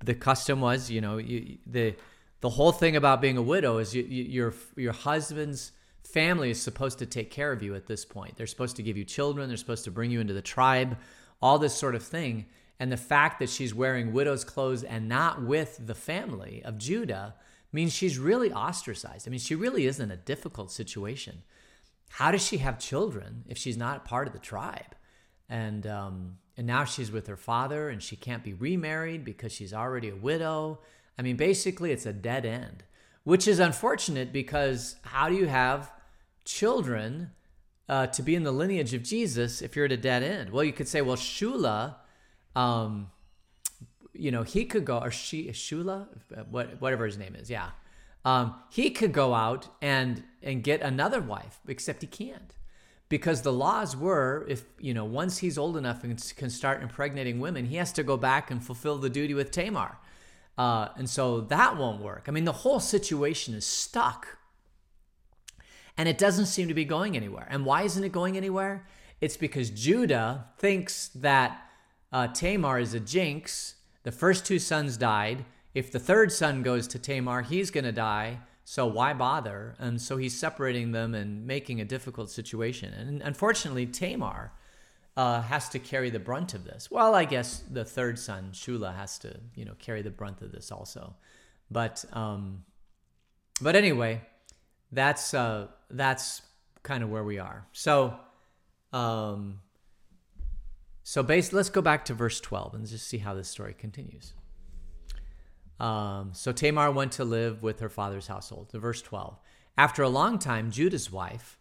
the 0.04 0.14
custom 0.14 0.60
was, 0.60 0.90
you 0.90 1.00
know, 1.00 1.18
you, 1.18 1.58
the 1.66 1.94
the 2.40 2.50
whole 2.50 2.72
thing 2.72 2.96
about 2.96 3.20
being 3.20 3.36
a 3.36 3.42
widow 3.42 3.78
is 3.78 3.94
you, 3.94 4.02
your 4.02 4.54
your 4.76 4.92
husband's 4.92 5.72
family 6.04 6.50
is 6.50 6.60
supposed 6.60 6.98
to 6.98 7.06
take 7.06 7.30
care 7.30 7.52
of 7.52 7.62
you 7.62 7.74
at 7.74 7.86
this 7.86 8.04
point. 8.04 8.36
They're 8.36 8.46
supposed 8.46 8.76
to 8.76 8.82
give 8.82 8.96
you 8.96 9.04
children. 9.04 9.48
They're 9.48 9.56
supposed 9.56 9.84
to 9.84 9.90
bring 9.90 10.10
you 10.10 10.20
into 10.20 10.34
the 10.34 10.42
tribe. 10.42 10.98
All 11.40 11.58
this 11.58 11.74
sort 11.74 11.94
of 11.94 12.02
thing. 12.02 12.46
And 12.78 12.90
the 12.90 12.96
fact 12.96 13.38
that 13.38 13.48
she's 13.48 13.74
wearing 13.74 14.12
widow's 14.12 14.44
clothes 14.44 14.82
and 14.82 15.08
not 15.08 15.42
with 15.42 15.78
the 15.86 15.94
family 15.94 16.62
of 16.64 16.78
Judah 16.78 17.34
means 17.72 17.92
she's 17.92 18.18
really 18.18 18.52
ostracized. 18.52 19.26
I 19.26 19.30
mean, 19.30 19.40
she 19.40 19.54
really 19.54 19.86
is 19.86 19.98
in 19.98 20.10
a 20.10 20.16
difficult 20.16 20.70
situation. 20.70 21.42
How 22.10 22.30
does 22.30 22.44
she 22.46 22.58
have 22.58 22.78
children 22.78 23.44
if 23.48 23.56
she's 23.56 23.76
not 23.76 24.04
part 24.04 24.26
of 24.26 24.32
the 24.32 24.38
tribe? 24.38 24.94
And 25.48 25.86
um, 25.86 26.38
and 26.56 26.66
now 26.66 26.84
she's 26.84 27.10
with 27.10 27.26
her 27.26 27.36
father, 27.36 27.88
and 27.88 28.02
she 28.02 28.16
can't 28.16 28.44
be 28.44 28.52
remarried 28.52 29.24
because 29.24 29.52
she's 29.52 29.72
already 29.72 30.10
a 30.10 30.16
widow. 30.16 30.80
I 31.18 31.22
mean, 31.22 31.36
basically, 31.36 31.92
it's 31.92 32.06
a 32.06 32.12
dead 32.12 32.44
end, 32.44 32.84
which 33.24 33.48
is 33.48 33.58
unfortunate 33.58 34.32
because 34.32 34.96
how 35.02 35.28
do 35.28 35.34
you 35.34 35.46
have 35.46 35.90
children 36.44 37.30
uh, 37.88 38.06
to 38.08 38.22
be 38.22 38.34
in 38.34 38.42
the 38.42 38.52
lineage 38.52 38.92
of 38.94 39.02
Jesus 39.02 39.62
if 39.62 39.74
you're 39.74 39.86
at 39.86 39.92
a 39.92 39.96
dead 39.96 40.22
end? 40.22 40.50
Well, 40.50 40.64
you 40.64 40.72
could 40.72 40.88
say, 40.88 41.00
well, 41.00 41.16
Shula 41.16 41.96
um, 42.54 43.10
you 44.14 44.30
know, 44.30 44.42
he 44.42 44.64
could 44.64 44.84
go, 44.84 44.98
or 44.98 45.10
she, 45.10 45.48
Shula, 45.48 46.06
what, 46.50 46.80
whatever 46.80 47.06
his 47.06 47.16
name 47.16 47.34
is, 47.34 47.48
yeah. 47.50 47.70
Um, 48.24 48.54
he 48.70 48.90
could 48.90 49.12
go 49.12 49.34
out 49.34 49.68
and 49.80 50.22
and 50.42 50.62
get 50.62 50.80
another 50.80 51.20
wife, 51.20 51.58
except 51.66 52.02
he 52.02 52.06
can't, 52.06 52.54
because 53.08 53.42
the 53.42 53.52
laws 53.52 53.96
were, 53.96 54.46
if 54.48 54.64
you 54.78 54.94
know, 54.94 55.04
once 55.04 55.38
he's 55.38 55.58
old 55.58 55.76
enough 55.76 56.04
and 56.04 56.22
can 56.36 56.50
start 56.50 56.82
impregnating 56.82 57.40
women, 57.40 57.66
he 57.66 57.76
has 57.76 57.92
to 57.92 58.02
go 58.04 58.16
back 58.16 58.50
and 58.50 58.64
fulfill 58.64 58.98
the 58.98 59.10
duty 59.10 59.34
with 59.34 59.50
Tamar, 59.50 59.98
uh, 60.56 60.88
and 60.96 61.10
so 61.10 61.40
that 61.40 61.76
won't 61.76 62.00
work. 62.00 62.26
I 62.28 62.30
mean, 62.30 62.44
the 62.44 62.52
whole 62.52 62.78
situation 62.78 63.54
is 63.54 63.66
stuck, 63.66 64.38
and 65.96 66.08
it 66.08 66.18
doesn't 66.18 66.46
seem 66.46 66.68
to 66.68 66.74
be 66.74 66.84
going 66.84 67.16
anywhere. 67.16 67.48
And 67.50 67.64
why 67.64 67.82
isn't 67.82 68.04
it 68.04 68.12
going 68.12 68.36
anywhere? 68.36 68.86
It's 69.20 69.36
because 69.36 69.70
Judah 69.70 70.46
thinks 70.58 71.08
that 71.08 71.60
uh, 72.12 72.28
Tamar 72.28 72.78
is 72.78 72.94
a 72.94 73.00
jinx. 73.00 73.74
The 74.02 74.12
first 74.12 74.44
two 74.44 74.58
sons 74.58 74.96
died. 74.96 75.44
If 75.74 75.90
the 75.90 75.98
third 75.98 76.32
son 76.32 76.62
goes 76.62 76.86
to 76.88 76.98
Tamar, 76.98 77.42
he's 77.42 77.70
going 77.70 77.84
to 77.84 77.92
die. 77.92 78.40
So 78.64 78.86
why 78.86 79.12
bother? 79.12 79.74
And 79.78 80.00
so 80.00 80.16
he's 80.16 80.38
separating 80.38 80.92
them 80.92 81.14
and 81.14 81.46
making 81.46 81.80
a 81.80 81.84
difficult 81.84 82.30
situation. 82.30 82.92
And 82.92 83.22
unfortunately, 83.22 83.86
Tamar 83.86 84.52
uh, 85.16 85.42
has 85.42 85.68
to 85.70 85.78
carry 85.78 86.10
the 86.10 86.18
brunt 86.18 86.54
of 86.54 86.64
this. 86.64 86.90
Well, 86.90 87.14
I 87.14 87.24
guess 87.24 87.62
the 87.70 87.84
third 87.84 88.18
son, 88.18 88.50
Shula, 88.52 88.94
has 88.94 89.18
to 89.20 89.40
you 89.54 89.64
know 89.64 89.74
carry 89.78 90.02
the 90.02 90.10
brunt 90.10 90.42
of 90.42 90.52
this 90.52 90.72
also. 90.72 91.14
But 91.70 92.04
um, 92.12 92.64
but 93.60 93.76
anyway, 93.76 94.22
that's 94.90 95.34
uh, 95.34 95.68
that's 95.90 96.42
kind 96.82 97.02
of 97.02 97.10
where 97.10 97.24
we 97.24 97.38
are. 97.38 97.66
So 97.72 98.14
um, 98.92 99.60
so 101.04 101.22
base, 101.22 101.52
let's 101.52 101.70
go 101.70 101.82
back 101.82 102.04
to 102.06 102.14
verse 102.14 102.40
12 102.40 102.74
and 102.74 102.86
just 102.86 103.06
see 103.06 103.18
how 103.18 103.34
this 103.34 103.48
story 103.48 103.74
continues. 103.76 104.34
Um, 105.80 106.30
so 106.32 106.52
Tamar 106.52 106.92
went 106.92 107.12
to 107.12 107.24
live 107.24 107.62
with 107.62 107.80
her 107.80 107.88
father's 107.88 108.28
household. 108.28 108.68
To 108.70 108.78
verse 108.78 109.02
12. 109.02 109.38
After 109.76 110.02
a 110.02 110.08
long 110.08 110.38
time, 110.38 110.70
Judah's 110.70 111.10
wife, 111.10 111.58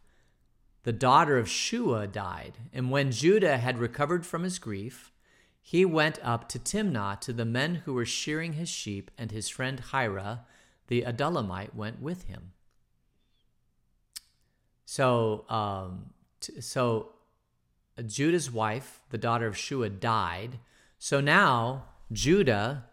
the 0.84 0.94
daughter 0.94 1.38
of 1.38 1.50
Shua, 1.50 2.08
died. 2.08 2.58
And 2.72 2.92
when 2.92 3.12
Judah 3.12 3.58
had 3.58 3.80
recovered 3.80 4.26
from 4.26 4.44
his 4.44 4.60
grief, 4.60 5.12
he 5.62 5.86
went 5.86 6.20
up 6.24 6.48
to 6.50 6.60
Timnah 6.60 7.20
to 7.22 7.34
the 7.34 7.46
men 7.46 7.76
who 7.76 7.94
were 7.94 8.06
shearing 8.06 8.54
his 8.54 8.70
sheep, 8.70 9.12
and 9.18 9.32
his 9.32 9.48
friend 9.48 9.82
Hira, 9.92 10.46
the 10.88 11.04
Adullamite, 11.04 11.76
went 11.76 12.02
with 12.02 12.24
him. 12.24 12.52
So, 14.86 15.46
um, 15.50 16.12
t- 16.42 16.60
so 16.62 17.14
Judah's 18.04 18.52
wife, 18.52 19.02
the 19.10 19.18
daughter 19.18 19.48
of 19.48 19.58
Shua, 19.58 19.90
died. 19.90 20.60
So 21.00 21.22
now 21.22 21.86
Judah 22.12 22.86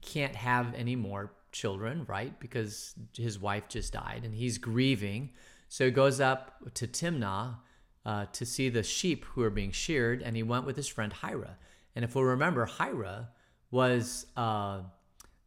can't 0.00 0.36
have 0.36 0.74
any 0.74 0.96
more 0.96 1.32
children, 1.52 2.04
right? 2.08 2.38
Because 2.40 2.94
his 3.16 3.38
wife 3.38 3.68
just 3.68 3.92
died 3.92 4.22
and 4.24 4.34
he's 4.34 4.58
grieving. 4.58 5.30
So 5.68 5.86
he 5.86 5.90
goes 5.90 6.20
up 6.20 6.74
to 6.74 6.86
Timnah 6.86 7.56
uh, 8.04 8.26
to 8.32 8.44
see 8.44 8.68
the 8.68 8.82
sheep 8.82 9.24
who 9.24 9.42
are 9.42 9.50
being 9.50 9.72
sheared, 9.72 10.22
and 10.22 10.36
he 10.36 10.42
went 10.42 10.66
with 10.66 10.76
his 10.76 10.88
friend 10.88 11.12
Hira. 11.12 11.56
And 11.96 12.04
if 12.04 12.14
we'll 12.14 12.24
remember, 12.24 12.66
Hira 12.66 13.30
was 13.70 14.26
uh, 14.36 14.80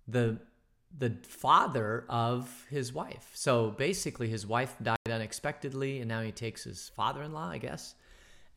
the 0.07 0.39
the 0.97 1.17
father 1.27 2.05
of 2.09 2.65
his 2.69 2.93
wife. 2.93 3.29
So 3.33 3.71
basically, 3.71 4.29
his 4.29 4.47
wife 4.47 4.75
died 4.81 4.97
unexpectedly, 5.09 5.99
and 5.99 6.07
now 6.07 6.21
he 6.21 6.31
takes 6.31 6.63
his 6.63 6.89
father-in-law, 6.95 7.49
I 7.49 7.57
guess, 7.57 7.93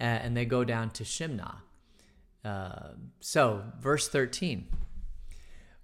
and 0.00 0.36
they 0.36 0.44
go 0.44 0.64
down 0.64 0.90
to 0.90 1.04
Shimnah. 1.04 1.56
Uh, 2.44 2.90
so, 3.20 3.64
verse 3.78 4.08
13. 4.08 4.66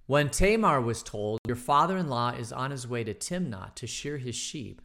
When 0.06 0.30
Tamar 0.30 0.80
was 0.80 1.02
told, 1.02 1.40
Your 1.46 1.56
father 1.56 1.96
in 1.96 2.08
law 2.08 2.30
is 2.30 2.52
on 2.52 2.70
his 2.70 2.86
way 2.86 3.04
to 3.04 3.12
Timnah 3.12 3.74
to 3.74 3.86
shear 3.86 4.18
his 4.18 4.36
sheep, 4.36 4.80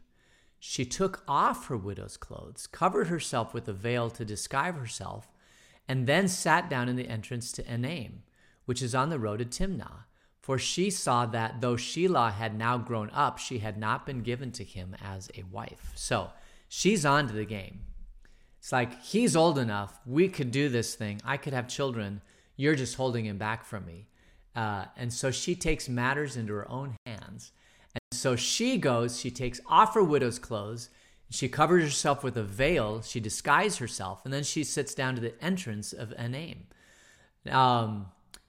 she 0.58 0.84
took 0.84 1.22
off 1.26 1.66
her 1.66 1.76
widow's 1.76 2.16
clothes, 2.16 2.66
covered 2.66 3.08
herself 3.08 3.54
with 3.54 3.68
a 3.68 3.72
veil 3.72 4.10
to 4.10 4.24
disguise 4.24 4.74
herself, 4.74 5.28
and 5.88 6.06
then 6.06 6.28
sat 6.28 6.68
down 6.68 6.88
in 6.88 6.96
the 6.96 7.08
entrance 7.08 7.50
to 7.52 7.62
Enaim, 7.64 8.22
which 8.64 8.82
is 8.82 8.94
on 8.94 9.10
the 9.10 9.18
road 9.18 9.38
to 9.38 9.44
Timnah. 9.44 10.04
For 10.40 10.58
she 10.58 10.90
saw 10.90 11.26
that 11.26 11.60
though 11.60 11.76
Shelah 11.76 12.32
had 12.32 12.56
now 12.56 12.78
grown 12.78 13.10
up, 13.10 13.38
she 13.38 13.58
had 13.58 13.78
not 13.78 14.04
been 14.06 14.22
given 14.22 14.50
to 14.52 14.64
him 14.64 14.96
as 15.00 15.30
a 15.36 15.44
wife. 15.44 15.92
So 15.94 16.30
she's 16.68 17.06
on 17.06 17.28
to 17.28 17.32
the 17.32 17.44
game. 17.44 17.80
It's 18.62 18.70
like 18.70 19.02
he's 19.02 19.34
old 19.34 19.58
enough. 19.58 19.98
We 20.06 20.28
could 20.28 20.52
do 20.52 20.68
this 20.68 20.94
thing. 20.94 21.20
I 21.24 21.36
could 21.36 21.52
have 21.52 21.66
children. 21.66 22.20
You're 22.54 22.76
just 22.76 22.94
holding 22.94 23.26
him 23.26 23.36
back 23.36 23.64
from 23.64 23.84
me. 23.84 24.06
Uh, 24.54 24.84
and 24.96 25.12
so 25.12 25.32
she 25.32 25.56
takes 25.56 25.88
matters 25.88 26.36
into 26.36 26.52
her 26.52 26.70
own 26.70 26.94
hands. 27.04 27.50
And 27.92 28.16
so 28.16 28.36
she 28.36 28.78
goes, 28.78 29.18
she 29.18 29.32
takes 29.32 29.60
off 29.66 29.94
her 29.94 30.04
widow's 30.04 30.38
clothes, 30.38 30.90
she 31.28 31.48
covers 31.48 31.82
herself 31.82 32.22
with 32.22 32.36
a 32.36 32.44
veil, 32.44 33.02
she 33.02 33.18
disguises 33.18 33.78
herself, 33.78 34.24
and 34.24 34.32
then 34.32 34.44
she 34.44 34.62
sits 34.62 34.94
down 34.94 35.16
to 35.16 35.20
the 35.20 35.34
entrance 35.42 35.92
of 35.92 36.10
Enaim. 36.10 36.58
Um, 37.50 38.06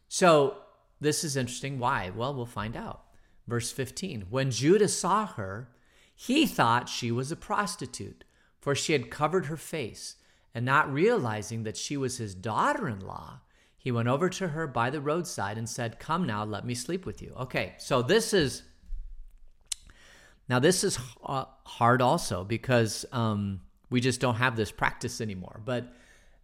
so 0.09 0.57
this 1.01 1.23
is 1.23 1.35
interesting. 1.35 1.79
Why? 1.79 2.11
Well, 2.15 2.35
we'll 2.35 2.45
find 2.45 2.77
out. 2.77 3.01
Verse 3.47 3.71
15 3.71 4.27
When 4.29 4.51
Judah 4.51 4.89
saw 4.89 5.25
her, 5.25 5.69
he 6.15 6.45
thought 6.45 6.87
she 6.87 7.11
was 7.11 7.31
a 7.31 7.35
prostitute 7.35 8.23
for 8.63 8.75
she 8.75 8.93
had 8.93 9.11
covered 9.11 9.47
her 9.47 9.57
face, 9.57 10.15
and 10.55 10.63
not 10.63 10.91
realizing 10.91 11.63
that 11.63 11.75
she 11.75 11.97
was 11.97 12.15
his 12.15 12.33
daughter 12.33 12.87
in 12.87 13.01
law, 13.01 13.41
he 13.75 13.91
went 13.91 14.07
over 14.07 14.29
to 14.29 14.47
her 14.47 14.67
by 14.67 14.89
the 14.89 15.01
roadside 15.01 15.57
and 15.57 15.67
said, 15.67 15.99
Come 15.99 16.25
now, 16.25 16.45
let 16.45 16.65
me 16.65 16.73
sleep 16.73 17.05
with 17.05 17.21
you. 17.21 17.33
Okay, 17.37 17.73
so 17.77 18.01
this 18.01 18.33
is. 18.33 18.63
Now, 20.47 20.59
this 20.59 20.85
is 20.85 20.97
uh, 21.25 21.43
hard 21.65 22.01
also 22.01 22.45
because 22.45 23.05
um, 23.11 23.59
we 23.89 23.99
just 23.99 24.21
don't 24.21 24.35
have 24.35 24.55
this 24.55 24.71
practice 24.71 25.19
anymore. 25.19 25.59
But 25.65 25.93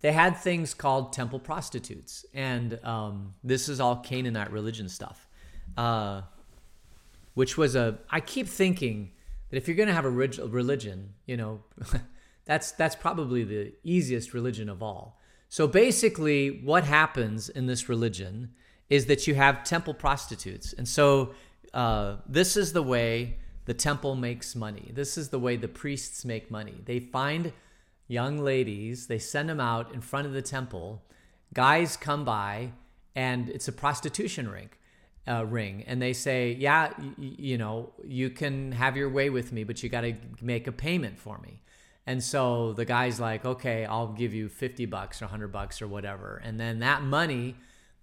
they 0.02 0.12
had 0.12 0.36
things 0.36 0.74
called 0.74 1.14
temple 1.14 1.40
prostitutes. 1.40 2.26
And 2.34 2.84
um, 2.84 3.34
this 3.46 3.70
is 3.70 3.80
all 3.80 3.96
Canaanite 3.96 4.52
religion 4.52 4.90
stuff, 4.90 5.26
uh, 5.78 6.24
which 7.34 7.58
was 7.58 7.78
a. 7.78 7.98
I 8.10 8.20
keep 8.20 8.50
thinking 8.50 9.12
that 9.50 9.58
if 9.58 9.68
you're 9.68 9.78
going 9.78 9.88
to 9.88 9.94
have 9.94 10.06
a 10.06 10.10
religion, 10.10 11.14
you 11.26 11.38
know, 11.38 11.62
that's 12.46 12.72
that's 12.72 12.96
probably 12.96 13.44
the 13.44 13.74
easiest 13.84 14.34
religion 14.34 14.70
of 14.70 14.82
all. 14.82 15.20
So 15.50 15.68
basically, 15.68 16.62
what 16.64 16.84
happens 16.84 17.50
in 17.50 17.66
this 17.66 17.90
religion 17.90 18.54
is 18.90 19.08
that 19.08 19.28
you 19.28 19.36
have 19.36 19.64
temple 19.64 19.94
prostitutes, 19.94 20.74
and 20.74 20.88
so 20.88 21.34
uh, 21.74 22.18
this 22.28 22.58
is 22.58 22.74
the 22.74 22.84
way 22.84 23.38
the 23.66 23.74
temple 23.74 24.16
makes 24.16 24.56
money. 24.56 24.92
This 24.94 25.18
is 25.18 25.30
the 25.30 25.40
way 25.40 25.56
the 25.56 25.68
priests 25.68 26.26
make 26.26 26.50
money. 26.50 26.76
They 26.86 27.00
find 27.00 27.54
young 28.08 28.40
ladies, 28.40 29.08
they 29.08 29.20
send 29.20 29.48
them 29.48 29.60
out 29.60 29.94
in 29.94 30.02
front 30.02 30.26
of 30.26 30.34
the 30.34 30.42
temple. 30.42 31.04
Guys 31.54 31.96
come 31.96 32.26
by 32.26 32.72
and 33.16 33.50
it's 33.50 33.68
a 33.68 33.72
prostitution 33.72 34.50
ring. 34.50 34.70
Uh, 35.30 35.44
ring 35.44 35.84
and 35.86 36.02
they 36.02 36.12
say 36.12 36.56
yeah 36.60 36.92
y- 36.98 37.14
you 37.18 37.58
know 37.58 37.92
you 38.04 38.32
can 38.32 38.72
have 38.72 38.98
your 38.98 39.10
way 39.10 39.30
with 39.30 39.52
me 39.52 39.64
but 39.64 39.84
you 39.84 39.88
got 39.88 40.02
to 40.02 40.16
make 40.42 40.66
a 40.66 40.72
payment 40.72 41.20
for 41.20 41.38
me 41.38 41.62
and 42.08 42.24
so 42.24 42.74
the 42.74 42.84
guy's 42.86 43.20
like 43.20 43.46
okay 43.46 43.86
i'll 43.86 44.08
give 44.08 44.34
you 44.34 44.50
50 44.50 44.88
bucks 44.88 45.22
or 45.22 45.26
100 45.26 45.50
bucks 45.52 45.84
or 45.84 45.88
whatever 45.88 46.42
and 46.44 46.60
then 46.60 46.80
that 46.80 47.04
money 47.04 47.56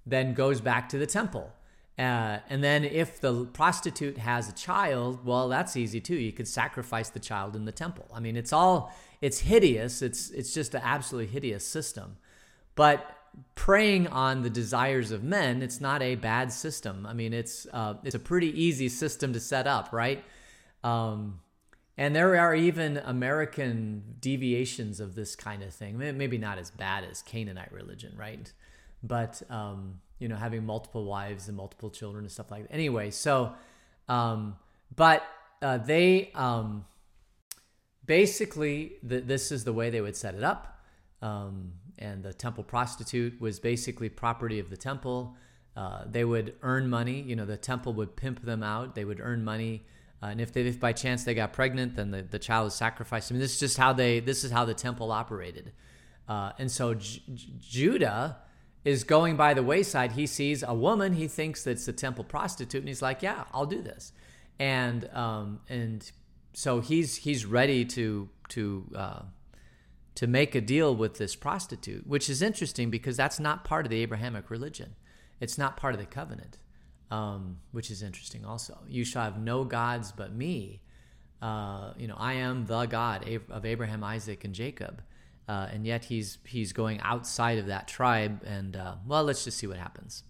then 0.07 0.35
goes 0.35 0.61
back 0.61 0.89
to 0.91 0.99
the 0.99 1.07
temple 1.07 1.53
uh, 1.99 2.41
and 2.51 2.63
then 2.63 2.85
if 2.85 3.21
the 3.21 3.47
prostitute 3.47 4.19
has 4.19 4.49
a 4.51 4.53
child, 4.53 5.25
well, 5.25 5.49
that's 5.49 5.77
easy 5.77 5.99
too. 6.01 6.15
You 6.15 6.31
could 6.31 6.47
sacrifice 6.47 7.09
the 7.09 7.21
child 7.21 7.57
in 7.57 7.65
the 7.65 7.73
temple. 7.73 8.07
I 8.13 8.21
mean, 8.21 8.37
it's 8.37 8.53
all 8.53 8.95
it's 9.23 9.39
hideous. 9.41 10.03
It's 10.03 10.31
it's 10.31 10.53
just 10.53 10.75
an 10.75 10.83
absolutely 10.85 11.33
hideous 11.33 11.67
system. 11.67 12.19
But 12.75 13.16
preying 13.55 14.07
on 14.09 14.43
the 14.43 14.51
desires 14.51 15.11
of 15.11 15.23
men, 15.23 15.63
it's 15.63 15.81
not 15.81 16.03
a 16.03 16.15
bad 16.15 16.53
system. 16.53 17.07
I 17.07 17.13
mean, 17.13 17.33
it's 17.33 17.67
uh, 17.73 17.95
it's 18.05 18.15
a 18.15 18.21
pretty 18.21 18.49
easy 18.61 18.89
system 18.89 19.33
to 19.33 19.41
set 19.41 19.67
up, 19.67 19.93
right? 19.93 20.23
Um, 20.85 21.41
and 21.99 22.15
there 22.15 22.37
are 22.39 22.55
even 22.55 22.99
American 22.99 24.17
deviations 24.21 25.01
of 25.01 25.15
this 25.15 25.35
kind 25.35 25.63
of 25.63 25.73
thing. 25.73 25.97
Maybe 25.97 26.39
not 26.39 26.59
as 26.59 26.71
bad 26.71 27.05
as 27.05 27.23
Canaanite 27.23 27.73
religion, 27.73 28.15
right? 28.17 28.53
But 29.03 29.43
um, 29.51 30.01
you 30.19 30.29
know, 30.29 30.37
having 30.37 30.65
multiple 30.65 31.05
wives 31.05 31.49
and 31.49 31.57
multiple 31.57 31.91
children 31.91 32.25
and 32.25 32.33
stuff 32.33 32.51
like 32.51 32.69
that. 32.69 32.75
Anyway, 32.75 33.11
so, 33.11 33.53
um, 34.09 34.57
but 34.95 35.23
uh, 35.63 35.79
they 35.79 36.31
um, 36.35 36.85
basically, 38.05 38.93
this 39.03 39.51
is 39.51 39.65
the 39.65 39.73
way 39.73 39.91
they 39.91 40.01
would 40.01 40.17
set 40.17 40.35
it 40.35 40.45
up. 40.45 40.81
Um, 41.23 41.73
and 41.99 42.23
the 42.23 42.33
temple 42.33 42.65
prostitute 42.65 43.41
was 43.41 43.59
basically 43.59 44.09
property 44.09 44.59
of 44.59 44.71
the 44.71 44.77
temple. 44.77 45.37
Uh, 45.77 46.05
they 46.07 46.25
would 46.25 46.55
earn 46.63 46.89
money. 46.89 47.21
You 47.21 47.37
know, 47.37 47.45
the 47.45 47.57
temple 47.57 47.93
would 47.95 48.17
pimp 48.17 48.43
them 48.43 48.63
out. 48.63 48.95
They 48.95 49.05
would 49.05 49.21
earn 49.21 49.45
money. 49.45 49.85
Uh, 50.23 50.27
and 50.27 50.41
if 50.41 50.53
they, 50.53 50.63
if 50.63 50.81
by 50.81 50.93
chance 50.93 51.25
they 51.25 51.35
got 51.35 51.53
pregnant, 51.53 51.97
then 51.97 52.11
the, 52.11 52.23
the 52.23 52.39
child 52.39 52.69
is 52.69 52.75
sacrificed. 52.75 53.31
I 53.31 53.35
mean, 53.35 53.41
this 53.41 53.53
is 53.53 53.61
just 53.61 53.77
how 53.77 53.93
they, 53.93 54.21
this 54.21 54.45
is 54.45 54.51
how 54.51 54.65
the 54.65 54.75
temple 54.75 55.13
operated. 55.13 55.73
Uh, 56.29 56.53
and 56.59 56.71
so 56.71 56.95
J- 56.95 57.23
J- 57.35 57.49
Judah 57.59 58.39
is 58.85 59.05
going 59.05 59.37
by 59.37 59.53
the 59.53 59.63
wayside. 59.63 60.13
He 60.13 60.27
sees 60.27 60.63
a 60.63 60.73
woman. 60.73 61.13
He 61.13 61.29
thinks 61.29 61.65
that's 61.65 61.87
a 61.89 61.93
temple 61.93 62.25
prostitute, 62.25 62.81
and 62.81 62.89
he's 62.89 63.03
like, 63.03 63.21
"Yeah, 63.21 63.45
I'll 63.53 63.67
do 63.67 63.83
this." 63.83 64.13
And 64.59 65.11
um, 65.13 65.61
and 65.69 66.11
so 66.53 66.81
he's 66.81 67.17
he's 67.17 67.45
ready 67.45 67.85
to 67.85 68.29
to 68.51 68.87
uh, 68.95 69.23
to 70.17 70.27
make 70.27 70.55
a 70.55 70.61
deal 70.61 70.97
with 70.97 71.19
this 71.19 71.37
prostitute, 71.37 72.07
which 72.07 72.29
is 72.29 72.43
interesting 72.43 72.91
because 72.91 73.17
that's 73.17 73.39
not 73.39 73.65
part 73.65 73.87
of 73.87 73.91
the 73.91 74.03
Abrahamic 74.03 74.51
religion. 74.51 74.97
It's 75.41 75.59
not 75.59 75.77
part 75.77 75.95
of 75.95 76.01
the 76.01 76.07
covenant, 76.07 76.59
um, 77.11 77.59
which 77.71 77.91
is 77.91 78.03
interesting. 78.03 78.45
Also, 78.45 78.79
you 78.89 79.05
shall 79.05 79.23
have 79.23 79.39
no 79.39 79.65
gods 79.65 80.13
but 80.13 80.33
me. 80.35 80.81
Uh, 81.41 81.93
you 81.99 82.09
know, 82.09 82.17
I 82.19 82.35
am 82.35 82.67
the 82.67 82.87
God 82.87 83.29
of 83.51 83.67
Abraham, 83.67 84.03
Isaac, 84.03 84.45
and 84.45 84.55
Jacob. 84.55 85.03
Uh, 85.49 85.69
and 85.71 85.87
yet 85.87 86.07
he's 86.07 86.39
he's 86.45 86.73
going 86.73 86.99
outside 87.03 87.59
of 87.59 87.67
that 87.67 87.87
tribe, 87.87 88.43
and 88.45 88.75
uh, 88.75 88.97
well, 89.07 89.23
let's 89.23 89.45
just 89.45 89.59
see 89.59 89.69
what 89.69 89.77
happens. 89.77 90.25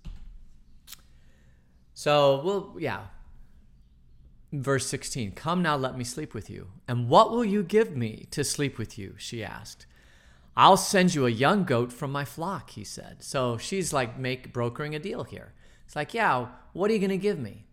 So, 1.95 2.43
well, 2.45 2.77
yeah. 2.79 3.05
Verse 4.63 4.87
16 4.87 5.33
Come 5.33 5.63
now, 5.63 5.77
let 5.77 5.97
me 5.97 6.05
sleep 6.05 6.35
with 6.35 6.49
you. 6.49 6.69
And 6.89 7.09
what 7.09 7.31
will 7.31 7.45
you 7.45 7.63
give 7.63 7.97
me 7.97 8.27
to 8.31 8.45
sleep 8.45 8.79
with 8.79 8.99
you? 8.99 9.15
She 9.19 9.45
asked. 9.45 9.87
I'll 10.57 10.79
send 10.79 11.15
you 11.15 11.27
a 11.27 11.31
young 11.31 11.65
goat 11.65 11.93
from 11.93 12.11
my 12.11 12.25
flock, 12.25 12.71
he 12.71 12.85
said. 12.85 13.23
So 13.23 13.59
she's 13.59 13.93
like 13.93 14.19
make 14.19 14.53
brokering 14.53 14.95
a 14.95 14.99
deal 14.99 15.25
here. 15.25 15.53
It's 15.85 15.95
like, 15.95 16.15
yeah, 16.15 16.47
what 16.73 16.91
are 16.91 16.95
you 16.95 17.09
to 17.09 17.17
give 17.19 17.39
me? 17.39 17.67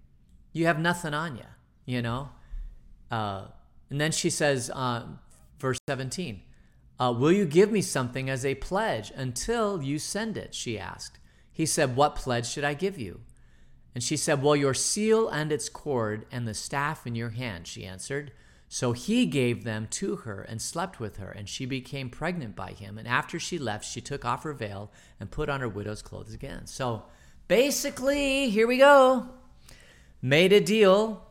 You 0.52 0.65
have 0.65 0.80
nothing 0.80 1.13
on 1.13 1.38
you, 1.38 1.46
you 1.86 2.02
know? 2.02 2.30
Uh, 3.10 3.46
and 3.89 4.02
then 4.02 4.12
she 4.12 4.30
says, 4.30 4.69
uh, 4.69 5.06
verse 5.60 5.80
17, 5.88 6.41
uh, 7.00 7.13
Will 7.17 7.32
you 7.32 7.46
give 7.46 7.72
me 7.72 7.82
something 7.82 8.30
as 8.30 8.46
a 8.46 8.56
pledge 8.56 9.12
until 9.15 9.82
you 9.82 9.98
send 9.98 10.38
it? 10.38 10.54
She 10.54 10.78
asked. 10.78 11.19
He 11.52 11.65
said, 11.65 11.96
What 11.96 12.15
pledge 12.15 12.48
should 12.48 12.63
I 12.63 12.74
give 12.74 13.00
you? 13.00 13.22
And 13.93 14.03
she 14.03 14.17
said, 14.17 14.41
Well, 14.41 14.56
your 14.56 14.73
seal 14.73 15.29
and 15.29 15.51
its 15.51 15.69
cord 15.69 16.25
and 16.32 16.47
the 16.47 16.53
staff 16.53 17.06
in 17.06 17.15
your 17.15 17.29
hand, 17.29 17.67
she 17.67 17.86
answered. 17.86 18.32
So 18.73 18.93
he 18.93 19.27
gave 19.27 19.63
them 19.63 19.88
to 19.91 20.15
her 20.15 20.41
and 20.41 20.60
slept 20.60 20.99
with 20.99 21.17
her, 21.17 21.29
and 21.29 21.47
she 21.47 21.67
became 21.67 22.10
pregnant 22.10 22.56
by 22.56 22.71
him. 22.71 22.97
And 22.97 23.08
after 23.08 23.39
she 23.39 23.60
left, 23.60 23.86
she 23.86 24.01
took 24.01 24.25
off 24.25 24.43
her 24.43 24.53
veil 24.53 24.91
and 25.19 25.29
put 25.29 25.47
on 25.47 25.62
her 25.62 25.69
widow's 25.69 26.01
clothes 26.01 26.34
again. 26.34 26.65
So 26.65 27.03
basically, 27.47 28.49
here 28.49 28.65
we 28.65 28.79
go. 28.79 29.29
Made 30.23 30.53
a 30.53 30.60
deal. 30.60 31.23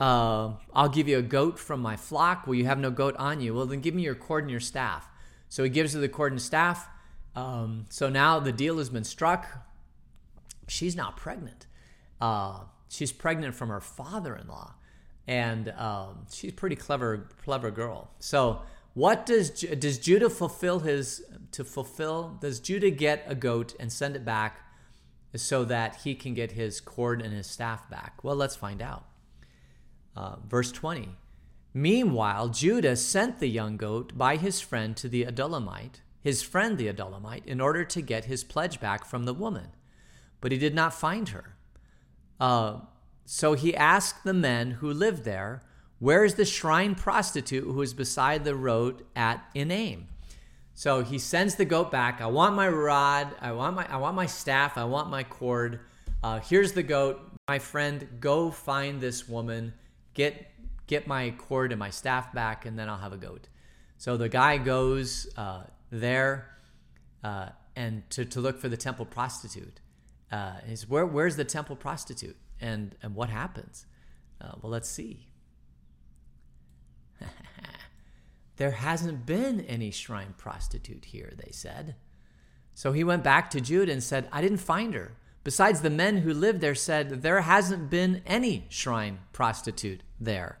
Uh, 0.00 0.52
I'll 0.72 0.88
give 0.88 1.06
you 1.06 1.18
a 1.18 1.22
goat 1.22 1.58
from 1.58 1.80
my 1.80 1.96
flock. 1.96 2.46
Well, 2.46 2.54
you 2.54 2.64
have 2.64 2.78
no 2.78 2.90
goat 2.90 3.14
on 3.18 3.42
you. 3.42 3.54
Well, 3.54 3.66
then 3.66 3.80
give 3.80 3.94
me 3.94 4.02
your 4.02 4.14
cord 4.14 4.44
and 4.44 4.50
your 4.50 4.60
staff. 4.60 5.06
So 5.50 5.64
he 5.64 5.68
gives 5.68 5.92
her 5.92 6.00
the 6.00 6.08
cord 6.08 6.32
and 6.32 6.40
staff. 6.40 6.88
Um, 7.34 7.84
so 7.90 8.08
now 8.08 8.40
the 8.40 8.52
deal 8.52 8.78
has 8.78 8.88
been 8.88 9.04
struck. 9.04 9.46
She's 10.66 10.96
now 10.96 11.12
pregnant. 11.14 11.66
Uh, 12.20 12.60
she's 12.88 13.12
pregnant 13.12 13.54
from 13.54 13.68
her 13.68 13.80
father-in-law, 13.80 14.74
and 15.26 15.68
um, 15.70 16.26
she's 16.32 16.52
pretty 16.52 16.76
clever, 16.76 17.28
clever 17.42 17.70
girl. 17.70 18.10
So 18.18 18.62
what 18.96 19.26
does 19.26 19.50
does 19.50 19.98
Judah 19.98 20.30
fulfill 20.30 20.78
his 20.80 21.22
to 21.52 21.64
fulfill? 21.64 22.38
Does 22.40 22.60
Judah 22.60 22.90
get 22.90 23.24
a 23.26 23.34
goat 23.34 23.74
and 23.78 23.92
send 23.92 24.16
it 24.16 24.24
back 24.24 24.60
so 25.34 25.64
that 25.66 25.96
he 25.96 26.14
can 26.14 26.32
get 26.32 26.52
his 26.52 26.80
cord 26.80 27.20
and 27.20 27.34
his 27.34 27.46
staff 27.46 27.90
back? 27.90 28.24
Well, 28.24 28.36
let's 28.36 28.56
find 28.56 28.80
out. 28.80 29.04
Uh, 30.16 30.36
verse 30.48 30.72
20. 30.72 31.10
Meanwhile, 31.74 32.48
Judah 32.48 32.96
sent 32.96 33.38
the 33.38 33.50
young 33.50 33.76
goat 33.76 34.16
by 34.16 34.36
his 34.36 34.62
friend 34.62 34.96
to 34.96 35.10
the 35.10 35.26
Adullamite, 35.26 36.00
his 36.22 36.42
friend 36.42 36.78
the 36.78 36.90
Adullamite, 36.90 37.44
in 37.44 37.60
order 37.60 37.84
to 37.84 38.00
get 38.00 38.24
his 38.24 38.44
pledge 38.44 38.80
back 38.80 39.04
from 39.04 39.26
the 39.26 39.34
woman. 39.34 39.72
But 40.40 40.52
he 40.52 40.58
did 40.58 40.74
not 40.74 40.94
find 40.94 41.28
her. 41.28 41.55
Uh, 42.40 42.80
so 43.24 43.54
he 43.54 43.74
asked 43.74 44.24
the 44.24 44.34
men 44.34 44.72
who 44.72 44.92
lived 44.92 45.24
there, 45.24 45.62
Where 45.98 46.24
is 46.24 46.34
the 46.34 46.44
shrine 46.44 46.94
prostitute 46.94 47.64
who 47.64 47.82
is 47.82 47.94
beside 47.94 48.44
the 48.44 48.54
road 48.54 49.04
at 49.14 49.44
Enaim? 49.54 50.04
So 50.74 51.02
he 51.02 51.18
sends 51.18 51.54
the 51.54 51.64
goat 51.64 51.90
back. 51.90 52.20
I 52.20 52.26
want 52.26 52.54
my 52.54 52.68
rod. 52.68 53.34
I 53.40 53.52
want 53.52 53.76
my 53.76 53.86
I 53.90 53.96
want 53.96 54.14
my 54.14 54.26
staff. 54.26 54.76
I 54.76 54.84
want 54.84 55.08
my 55.08 55.24
cord. 55.24 55.80
Uh, 56.22 56.40
here's 56.40 56.72
the 56.72 56.82
goat. 56.82 57.18
My 57.48 57.58
friend, 57.58 58.06
go 58.20 58.50
find 58.50 59.00
this 59.00 59.26
woman. 59.26 59.72
Get 60.12 60.50
get 60.86 61.06
my 61.06 61.30
cord 61.30 61.72
and 61.72 61.78
my 61.78 61.90
staff 61.90 62.32
back, 62.34 62.66
and 62.66 62.78
then 62.78 62.90
I'll 62.90 62.98
have 62.98 63.14
a 63.14 63.16
goat. 63.16 63.48
So 63.96 64.16
the 64.16 64.28
guy 64.28 64.58
goes 64.58 65.26
uh, 65.36 65.62
there 65.90 66.50
uh, 67.24 67.48
and 67.74 68.08
to, 68.10 68.24
to 68.26 68.40
look 68.40 68.58
for 68.58 68.68
the 68.68 68.76
temple 68.76 69.06
prostitute. 69.06 69.80
Uh, 70.30 70.54
is 70.68 70.88
where 70.88 71.06
where's 71.06 71.36
the 71.36 71.44
temple 71.44 71.76
prostitute 71.76 72.36
and 72.60 72.96
and 73.02 73.14
what 73.14 73.30
happens? 73.30 73.86
Uh, 74.40 74.52
well, 74.60 74.72
let's 74.72 74.88
see. 74.88 75.28
there 78.56 78.72
hasn't 78.72 79.24
been 79.24 79.60
any 79.62 79.90
shrine 79.90 80.34
prostitute 80.36 81.06
here, 81.06 81.32
they 81.36 81.50
said. 81.52 81.94
So 82.74 82.92
he 82.92 83.04
went 83.04 83.24
back 83.24 83.48
to 83.50 83.60
Judah 83.60 83.92
and 83.92 84.02
said, 84.02 84.28
I 84.30 84.42
didn't 84.42 84.58
find 84.58 84.92
her. 84.92 85.16
Besides, 85.44 85.80
the 85.80 85.90
men 85.90 86.18
who 86.18 86.34
lived 86.34 86.60
there 86.60 86.74
said, 86.74 87.22
There 87.22 87.40
hasn't 87.42 87.88
been 87.88 88.20
any 88.26 88.66
shrine 88.68 89.20
prostitute 89.32 90.02
there. 90.20 90.58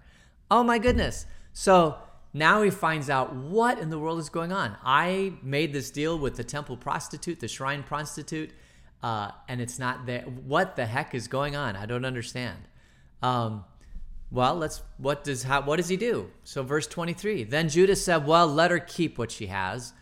Oh 0.50 0.62
my 0.62 0.78
goodness. 0.78 1.26
So 1.52 1.98
now 2.32 2.62
he 2.62 2.70
finds 2.70 3.10
out 3.10 3.34
what 3.34 3.78
in 3.78 3.90
the 3.90 3.98
world 3.98 4.20
is 4.20 4.28
going 4.28 4.52
on. 4.52 4.76
I 4.84 5.34
made 5.42 5.72
this 5.72 5.90
deal 5.90 6.18
with 6.18 6.36
the 6.36 6.44
temple 6.44 6.76
prostitute, 6.76 7.40
the 7.40 7.48
shrine 7.48 7.82
prostitute, 7.82 8.52
uh, 9.02 9.30
and 9.48 9.60
it's 9.60 9.78
not 9.78 10.06
there. 10.06 10.22
What 10.22 10.76
the 10.76 10.86
heck 10.86 11.14
is 11.14 11.28
going 11.28 11.56
on? 11.56 11.76
I 11.76 11.86
don't 11.86 12.04
understand. 12.04 12.58
Um, 13.22 13.64
well, 14.30 14.56
let's. 14.56 14.82
What 14.98 15.24
does 15.24 15.44
how? 15.44 15.62
What 15.62 15.76
does 15.76 15.88
he 15.88 15.96
do? 15.96 16.30
So 16.44 16.62
verse 16.62 16.86
twenty 16.86 17.12
three. 17.12 17.44
Then 17.44 17.68
Judah 17.68 17.96
said, 17.96 18.26
"Well, 18.26 18.46
let 18.46 18.70
her 18.70 18.78
keep 18.78 19.18
what 19.18 19.30
she 19.30 19.46
has, 19.46 19.92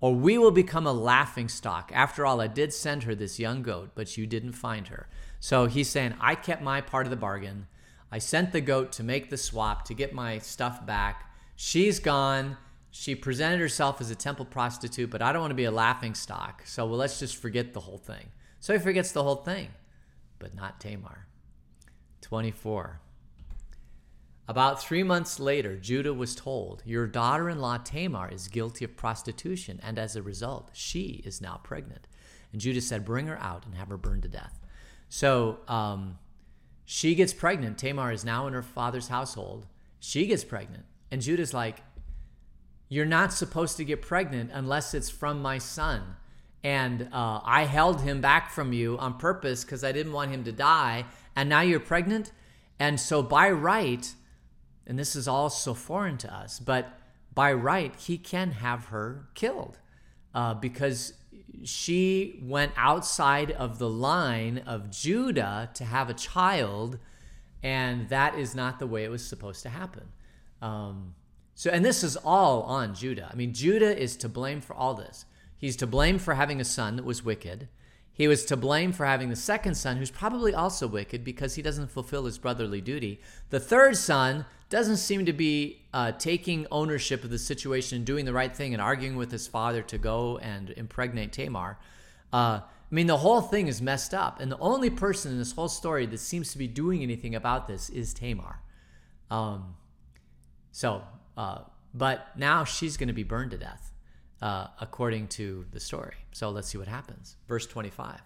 or 0.00 0.14
we 0.14 0.38
will 0.38 0.52
become 0.52 0.86
a 0.86 0.92
laughing 0.92 1.48
stock. 1.48 1.90
After 1.94 2.24
all, 2.24 2.40
I 2.40 2.46
did 2.46 2.72
send 2.72 3.02
her 3.04 3.14
this 3.14 3.40
young 3.40 3.62
goat, 3.62 3.90
but 3.94 4.16
you 4.16 4.26
didn't 4.26 4.52
find 4.52 4.88
her." 4.88 5.08
So 5.40 5.66
he's 5.66 5.88
saying, 5.88 6.14
"I 6.20 6.36
kept 6.36 6.62
my 6.62 6.80
part 6.80 7.06
of 7.06 7.10
the 7.10 7.16
bargain." 7.16 7.66
I 8.12 8.18
sent 8.18 8.52
the 8.52 8.60
goat 8.60 8.92
to 8.92 9.02
make 9.02 9.30
the 9.30 9.38
swap 9.38 9.86
to 9.86 9.94
get 9.94 10.12
my 10.12 10.38
stuff 10.38 10.84
back. 10.84 11.32
She's 11.56 11.98
gone. 11.98 12.58
She 12.90 13.14
presented 13.14 13.58
herself 13.58 14.02
as 14.02 14.10
a 14.10 14.14
temple 14.14 14.44
prostitute, 14.44 15.08
but 15.08 15.22
I 15.22 15.32
don't 15.32 15.40
want 15.40 15.50
to 15.50 15.56
be 15.56 15.64
a 15.64 15.70
laughing 15.70 16.14
stock. 16.14 16.62
So 16.66 16.84
well, 16.84 16.98
let's 16.98 17.18
just 17.18 17.36
forget 17.36 17.72
the 17.72 17.80
whole 17.80 17.96
thing. 17.96 18.26
So 18.62 18.72
he 18.72 18.78
forgets 18.78 19.10
the 19.10 19.24
whole 19.24 19.42
thing, 19.42 19.70
but 20.38 20.54
not 20.54 20.78
Tamar. 20.78 21.26
24. 22.20 23.00
About 24.46 24.80
three 24.80 25.02
months 25.02 25.40
later, 25.40 25.76
Judah 25.76 26.14
was 26.14 26.36
told, 26.36 26.80
Your 26.86 27.08
daughter 27.08 27.50
in 27.50 27.58
law 27.58 27.78
Tamar 27.78 28.30
is 28.30 28.46
guilty 28.46 28.84
of 28.84 28.96
prostitution, 28.96 29.80
and 29.82 29.98
as 29.98 30.14
a 30.14 30.22
result, 30.22 30.70
she 30.74 31.22
is 31.24 31.40
now 31.40 31.58
pregnant. 31.64 32.06
And 32.52 32.60
Judah 32.60 32.80
said, 32.80 33.04
Bring 33.04 33.26
her 33.26 33.38
out 33.40 33.66
and 33.66 33.74
have 33.74 33.88
her 33.88 33.96
burned 33.96 34.22
to 34.22 34.28
death. 34.28 34.60
So 35.08 35.58
um, 35.66 36.18
she 36.84 37.16
gets 37.16 37.34
pregnant. 37.34 37.78
Tamar 37.78 38.12
is 38.12 38.24
now 38.24 38.46
in 38.46 38.52
her 38.52 38.62
father's 38.62 39.08
household. 39.08 39.66
She 39.98 40.28
gets 40.28 40.44
pregnant. 40.44 40.84
And 41.10 41.20
Judah's 41.20 41.52
like, 41.52 41.78
You're 42.88 43.06
not 43.06 43.32
supposed 43.32 43.76
to 43.78 43.84
get 43.84 44.02
pregnant 44.02 44.50
unless 44.54 44.94
it's 44.94 45.10
from 45.10 45.42
my 45.42 45.58
son. 45.58 46.14
And 46.64 47.08
uh, 47.12 47.40
I 47.44 47.64
held 47.64 48.02
him 48.02 48.20
back 48.20 48.50
from 48.50 48.72
you 48.72 48.96
on 48.98 49.18
purpose 49.18 49.64
because 49.64 49.82
I 49.82 49.92
didn't 49.92 50.12
want 50.12 50.30
him 50.30 50.44
to 50.44 50.52
die. 50.52 51.06
And 51.34 51.48
now 51.48 51.60
you're 51.60 51.80
pregnant. 51.80 52.32
And 52.78 53.00
so 53.00 53.22
by 53.22 53.50
right, 53.50 54.12
and 54.86 54.98
this 54.98 55.16
is 55.16 55.26
all 55.26 55.50
so 55.50 55.74
foreign 55.74 56.18
to 56.18 56.32
us, 56.32 56.58
but 56.58 56.98
by 57.34 57.52
right, 57.52 57.94
he 57.96 58.18
can 58.18 58.52
have 58.52 58.86
her 58.86 59.28
killed 59.34 59.78
uh, 60.34 60.54
because 60.54 61.14
she 61.64 62.40
went 62.42 62.72
outside 62.76 63.50
of 63.52 63.78
the 63.78 63.88
line 63.88 64.62
of 64.66 64.90
Judah 64.90 65.70
to 65.74 65.84
have 65.84 66.10
a 66.10 66.14
child, 66.14 66.98
and 67.62 68.08
that 68.08 68.38
is 68.38 68.54
not 68.54 68.78
the 68.78 68.86
way 68.86 69.04
it 69.04 69.10
was 69.10 69.24
supposed 69.24 69.62
to 69.62 69.68
happen. 69.68 70.08
Um, 70.60 71.14
so, 71.54 71.70
and 71.70 71.84
this 71.84 72.02
is 72.02 72.16
all 72.16 72.62
on 72.62 72.94
Judah. 72.94 73.28
I 73.30 73.36
mean, 73.36 73.52
Judah 73.52 73.96
is 73.96 74.16
to 74.18 74.28
blame 74.28 74.60
for 74.60 74.74
all 74.74 74.94
this. 74.94 75.24
He's 75.62 75.76
to 75.76 75.86
blame 75.86 76.18
for 76.18 76.34
having 76.34 76.60
a 76.60 76.64
son 76.64 76.96
that 76.96 77.04
was 77.04 77.24
wicked. 77.24 77.68
He 78.12 78.26
was 78.26 78.44
to 78.46 78.56
blame 78.56 78.90
for 78.90 79.06
having 79.06 79.28
the 79.28 79.36
second 79.36 79.76
son, 79.76 79.96
who's 79.96 80.10
probably 80.10 80.52
also 80.52 80.88
wicked 80.88 81.22
because 81.22 81.54
he 81.54 81.62
doesn't 81.62 81.92
fulfill 81.92 82.24
his 82.24 82.36
brotherly 82.36 82.80
duty. 82.80 83.20
The 83.50 83.60
third 83.60 83.96
son 83.96 84.44
doesn't 84.70 84.96
seem 84.96 85.24
to 85.24 85.32
be 85.32 85.84
uh, 85.94 86.10
taking 86.18 86.66
ownership 86.72 87.22
of 87.22 87.30
the 87.30 87.38
situation 87.38 87.98
and 87.98 88.04
doing 88.04 88.24
the 88.24 88.32
right 88.32 88.52
thing 88.52 88.74
and 88.74 88.82
arguing 88.82 89.14
with 89.14 89.30
his 89.30 89.46
father 89.46 89.82
to 89.82 89.98
go 89.98 90.38
and 90.38 90.70
impregnate 90.70 91.32
Tamar. 91.32 91.78
Uh, 92.32 92.58
I 92.58 92.64
mean, 92.90 93.06
the 93.06 93.18
whole 93.18 93.40
thing 93.40 93.68
is 93.68 93.80
messed 93.80 94.12
up. 94.12 94.40
And 94.40 94.50
the 94.50 94.58
only 94.58 94.90
person 94.90 95.30
in 95.30 95.38
this 95.38 95.52
whole 95.52 95.68
story 95.68 96.06
that 96.06 96.18
seems 96.18 96.50
to 96.50 96.58
be 96.58 96.66
doing 96.66 97.04
anything 97.04 97.36
about 97.36 97.68
this 97.68 97.88
is 97.88 98.12
Tamar. 98.12 98.58
Um, 99.30 99.76
so, 100.72 101.02
uh, 101.36 101.60
but 101.94 102.36
now 102.36 102.64
she's 102.64 102.96
going 102.96 103.06
to 103.06 103.14
be 103.14 103.22
burned 103.22 103.52
to 103.52 103.58
death, 103.58 103.91
uh, 104.42 104.66
according 104.80 105.28
to 105.28 105.64
the 105.70 105.80
story. 105.80 106.16
So 106.32 106.50
let's 106.50 106.68
see 106.68 106.78
what 106.78 106.88
happens. 106.88 107.36
Verse 107.46 107.66
25. 107.66 108.20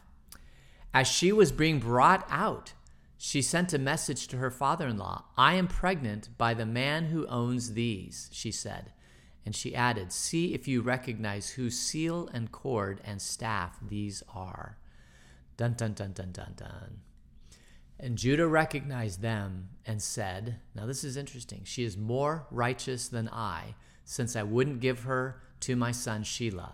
As 0.94 1.06
she 1.06 1.30
was 1.30 1.52
being 1.52 1.78
brought 1.78 2.26
out, 2.30 2.72
she 3.18 3.42
sent 3.42 3.74
a 3.74 3.78
message 3.78 4.26
to 4.28 4.38
her 4.38 4.50
father 4.50 4.88
in 4.88 4.96
law 4.96 5.24
I 5.36 5.54
am 5.54 5.68
pregnant 5.68 6.30
by 6.38 6.54
the 6.54 6.66
man 6.66 7.06
who 7.06 7.26
owns 7.26 7.74
these, 7.74 8.30
she 8.32 8.50
said. 8.50 8.92
And 9.44 9.54
she 9.54 9.76
added, 9.76 10.10
See 10.10 10.54
if 10.54 10.66
you 10.66 10.80
recognize 10.80 11.50
whose 11.50 11.78
seal 11.78 12.28
and 12.32 12.50
cord 12.50 13.00
and 13.04 13.20
staff 13.20 13.78
these 13.86 14.22
are. 14.34 14.78
Dun 15.56 15.74
dun 15.74 15.92
dun 15.92 16.12
dun 16.12 16.32
dun 16.32 16.54
dun. 16.56 17.00
And 18.00 18.18
Judah 18.18 18.48
recognized 18.48 19.22
them 19.22 19.68
and 19.86 20.02
said, 20.02 20.60
Now 20.74 20.86
this 20.86 21.04
is 21.04 21.16
interesting. 21.16 21.62
She 21.64 21.84
is 21.84 21.96
more 21.96 22.46
righteous 22.50 23.08
than 23.08 23.28
I, 23.28 23.74
since 24.04 24.34
I 24.34 24.42
wouldn't 24.42 24.80
give 24.80 25.00
her 25.00 25.42
to 25.60 25.76
my 25.76 25.92
son 25.92 26.22
Shelah. 26.22 26.72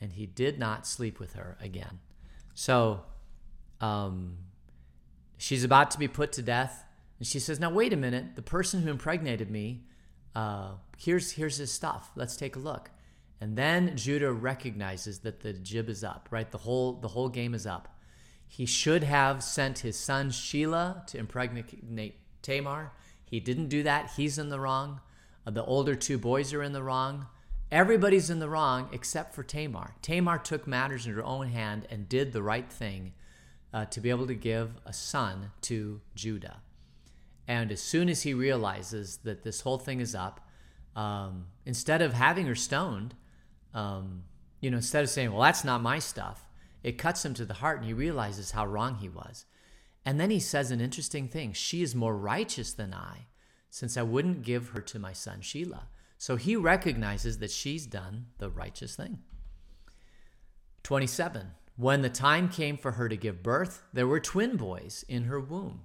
And 0.00 0.12
he 0.12 0.26
did 0.26 0.58
not 0.58 0.86
sleep 0.86 1.20
with 1.20 1.34
her 1.34 1.56
again. 1.60 2.00
So, 2.54 3.02
um, 3.80 4.38
She's 5.42 5.64
about 5.64 5.90
to 5.90 5.98
be 5.98 6.06
put 6.06 6.30
to 6.34 6.42
death. 6.42 6.84
And 7.18 7.26
she 7.26 7.40
says, 7.40 7.58
Now, 7.58 7.68
wait 7.68 7.92
a 7.92 7.96
minute. 7.96 8.36
The 8.36 8.42
person 8.42 8.80
who 8.80 8.90
impregnated 8.90 9.50
me, 9.50 9.82
uh, 10.36 10.74
here's, 10.96 11.32
here's 11.32 11.56
his 11.56 11.72
stuff. 11.72 12.12
Let's 12.14 12.36
take 12.36 12.54
a 12.54 12.60
look. 12.60 12.92
And 13.40 13.56
then 13.56 13.96
Judah 13.96 14.30
recognizes 14.30 15.18
that 15.20 15.40
the 15.40 15.52
jib 15.52 15.88
is 15.88 16.04
up, 16.04 16.28
right? 16.30 16.48
The 16.48 16.58
whole, 16.58 16.92
the 16.92 17.08
whole 17.08 17.28
game 17.28 17.54
is 17.54 17.66
up. 17.66 17.88
He 18.46 18.66
should 18.66 19.02
have 19.02 19.42
sent 19.42 19.80
his 19.80 19.98
son 19.98 20.30
Shelah 20.30 21.08
to 21.08 21.18
impregnate 21.18 22.20
Tamar. 22.42 22.92
He 23.24 23.40
didn't 23.40 23.66
do 23.66 23.82
that. 23.82 24.12
He's 24.16 24.38
in 24.38 24.48
the 24.48 24.60
wrong. 24.60 25.00
Uh, 25.44 25.50
the 25.50 25.64
older 25.64 25.96
two 25.96 26.18
boys 26.18 26.52
are 26.52 26.62
in 26.62 26.72
the 26.72 26.84
wrong. 26.84 27.26
Everybody's 27.72 28.28
in 28.28 28.38
the 28.38 28.50
wrong 28.50 28.90
except 28.92 29.34
for 29.34 29.42
Tamar. 29.42 29.94
Tamar 30.02 30.36
took 30.36 30.66
matters 30.66 31.06
in 31.06 31.14
her 31.14 31.24
own 31.24 31.48
hand 31.48 31.86
and 31.88 32.06
did 32.06 32.32
the 32.32 32.42
right 32.42 32.70
thing 32.70 33.14
uh, 33.72 33.86
to 33.86 33.98
be 33.98 34.10
able 34.10 34.26
to 34.26 34.34
give 34.34 34.72
a 34.84 34.92
son 34.92 35.52
to 35.62 36.02
Judah. 36.14 36.60
And 37.48 37.72
as 37.72 37.80
soon 37.80 38.10
as 38.10 38.22
he 38.22 38.34
realizes 38.34 39.20
that 39.24 39.42
this 39.42 39.62
whole 39.62 39.78
thing 39.78 40.00
is 40.00 40.14
up, 40.14 40.46
um, 40.94 41.46
instead 41.64 42.02
of 42.02 42.12
having 42.12 42.46
her 42.46 42.54
stoned, 42.54 43.14
um, 43.72 44.24
you 44.60 44.70
know, 44.70 44.76
instead 44.76 45.02
of 45.02 45.08
saying, 45.08 45.32
well, 45.32 45.40
that's 45.40 45.64
not 45.64 45.80
my 45.80 45.98
stuff, 45.98 46.46
it 46.82 46.98
cuts 46.98 47.24
him 47.24 47.32
to 47.32 47.46
the 47.46 47.54
heart 47.54 47.78
and 47.78 47.86
he 47.86 47.94
realizes 47.94 48.50
how 48.50 48.66
wrong 48.66 48.96
he 48.96 49.08
was. 49.08 49.46
And 50.04 50.20
then 50.20 50.28
he 50.28 50.40
says 50.40 50.70
an 50.70 50.82
interesting 50.82 51.26
thing 51.26 51.54
She 51.54 51.80
is 51.80 51.94
more 51.94 52.18
righteous 52.18 52.74
than 52.74 52.92
I, 52.92 53.28
since 53.70 53.96
I 53.96 54.02
wouldn't 54.02 54.42
give 54.42 54.70
her 54.70 54.82
to 54.82 54.98
my 54.98 55.14
son 55.14 55.40
Shelah. 55.40 55.84
So 56.22 56.36
he 56.36 56.54
recognizes 56.54 57.38
that 57.38 57.50
she's 57.50 57.84
done 57.84 58.26
the 58.38 58.48
righteous 58.48 58.94
thing. 58.94 59.18
27. 60.84 61.48
When 61.74 62.02
the 62.02 62.10
time 62.10 62.48
came 62.48 62.78
for 62.78 62.92
her 62.92 63.08
to 63.08 63.16
give 63.16 63.42
birth, 63.42 63.82
there 63.92 64.06
were 64.06 64.20
twin 64.20 64.56
boys 64.56 65.04
in 65.08 65.24
her 65.24 65.40
womb. 65.40 65.80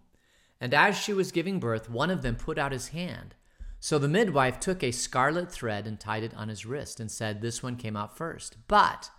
And 0.62 0.76
as 0.76 0.96
she 0.96 1.12
was 1.12 1.32
giving 1.32 1.60
birth, 1.60 1.90
one 1.90 2.12
of 2.12 2.22
them 2.22 2.36
put 2.36 2.60
out 2.60 2.72
his 2.72 2.90
hand. 2.90 3.34
So 3.80 3.98
the 3.98 4.08
midwife 4.08 4.60
took 4.60 4.84
a 4.84 4.92
scarlet 4.92 5.52
thread 5.52 5.88
and 5.88 6.00
tied 6.00 6.22
it 6.22 6.36
on 6.36 6.50
his 6.50 6.68
wrist 6.68 7.00
and 7.00 7.10
said, 7.10 7.42
This 7.42 7.64
one 7.64 7.76
came 7.76 7.98
out 7.98 8.16
first. 8.16 8.58
But 8.68 9.10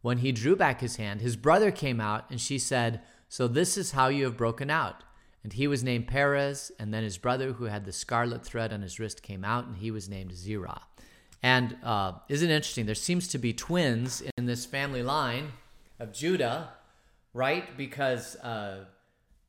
when 0.00 0.18
he 0.18 0.30
drew 0.30 0.54
back 0.54 0.80
his 0.80 0.94
hand, 0.94 1.22
his 1.22 1.34
brother 1.34 1.72
came 1.72 2.00
out, 2.00 2.30
and 2.30 2.40
she 2.40 2.60
said, 2.60 3.00
So 3.28 3.48
this 3.48 3.76
is 3.76 3.90
how 3.90 4.06
you 4.06 4.26
have 4.26 4.36
broken 4.36 4.70
out. 4.70 5.02
And 5.42 5.52
he 5.52 5.66
was 5.66 5.82
named 5.82 6.06
Perez, 6.06 6.70
and 6.78 6.94
then 6.94 7.02
his 7.02 7.18
brother, 7.18 7.52
who 7.52 7.64
had 7.64 7.84
the 7.84 7.92
scarlet 7.92 8.44
thread 8.44 8.72
on 8.72 8.82
his 8.82 9.00
wrist, 9.00 9.22
came 9.22 9.44
out, 9.44 9.66
and 9.66 9.76
he 9.76 9.90
was 9.90 10.08
named 10.08 10.34
Zerah. 10.34 10.82
And 11.42 11.76
uh, 11.82 12.12
isn't 12.28 12.48
it 12.48 12.54
interesting? 12.54 12.86
There 12.86 12.94
seems 12.94 13.26
to 13.28 13.38
be 13.38 13.52
twins 13.52 14.22
in 14.38 14.46
this 14.46 14.64
family 14.64 15.02
line 15.02 15.52
of 15.98 16.12
Judah, 16.12 16.70
right? 17.34 17.76
Because 17.76 18.36
uh, 18.36 18.84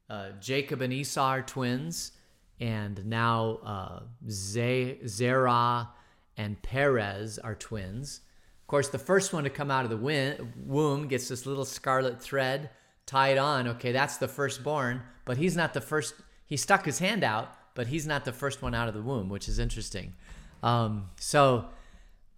uh, 0.10 0.29
Jacob 0.39 0.82
and 0.82 0.91
Esau 0.91 1.23
are 1.23 1.41
twins, 1.43 2.13
and 2.60 3.06
now 3.06 3.60
uh, 3.63 3.99
Zerah 4.27 5.89
and 6.36 6.62
Perez 6.63 7.38
are 7.38 7.56
twins. 7.56 8.21
Of 8.62 8.67
course, 8.67 8.89
the 8.89 8.97
first 8.97 9.34
one 9.34 9.43
to 9.43 9.51
come 9.51 9.69
out 9.69 9.84
of 9.84 9.91
the 9.91 10.47
womb 10.65 11.08
gets 11.08 11.27
this 11.27 11.45
little 11.45 11.65
scarlet 11.65 12.19
thread 12.19 12.71
tied 13.06 13.38
on. 13.38 13.68
Okay, 13.68 13.92
that's 13.92 14.18
the 14.18 14.28
firstborn, 14.28 15.02
but 15.26 15.38
he's 15.38 15.56
not 15.56 15.74
the 15.74 15.82
first. 15.82 16.16
He 16.46 16.58
stuck 16.58 16.86
his 16.86 17.00
hand 17.00 17.24
out, 17.24 17.54
but 17.76 17.88
he's 17.88 18.08
not 18.08 18.26
the 18.26 18.34
first 18.34 18.62
one 18.62 18.76
out 18.76 18.88
of 18.88 18.94
the 18.94 19.02
womb, 19.02 19.30
which 19.30 19.48
is 19.48 19.60
interesting. 19.60 20.13
Um, 20.62 21.10
so 21.20 21.66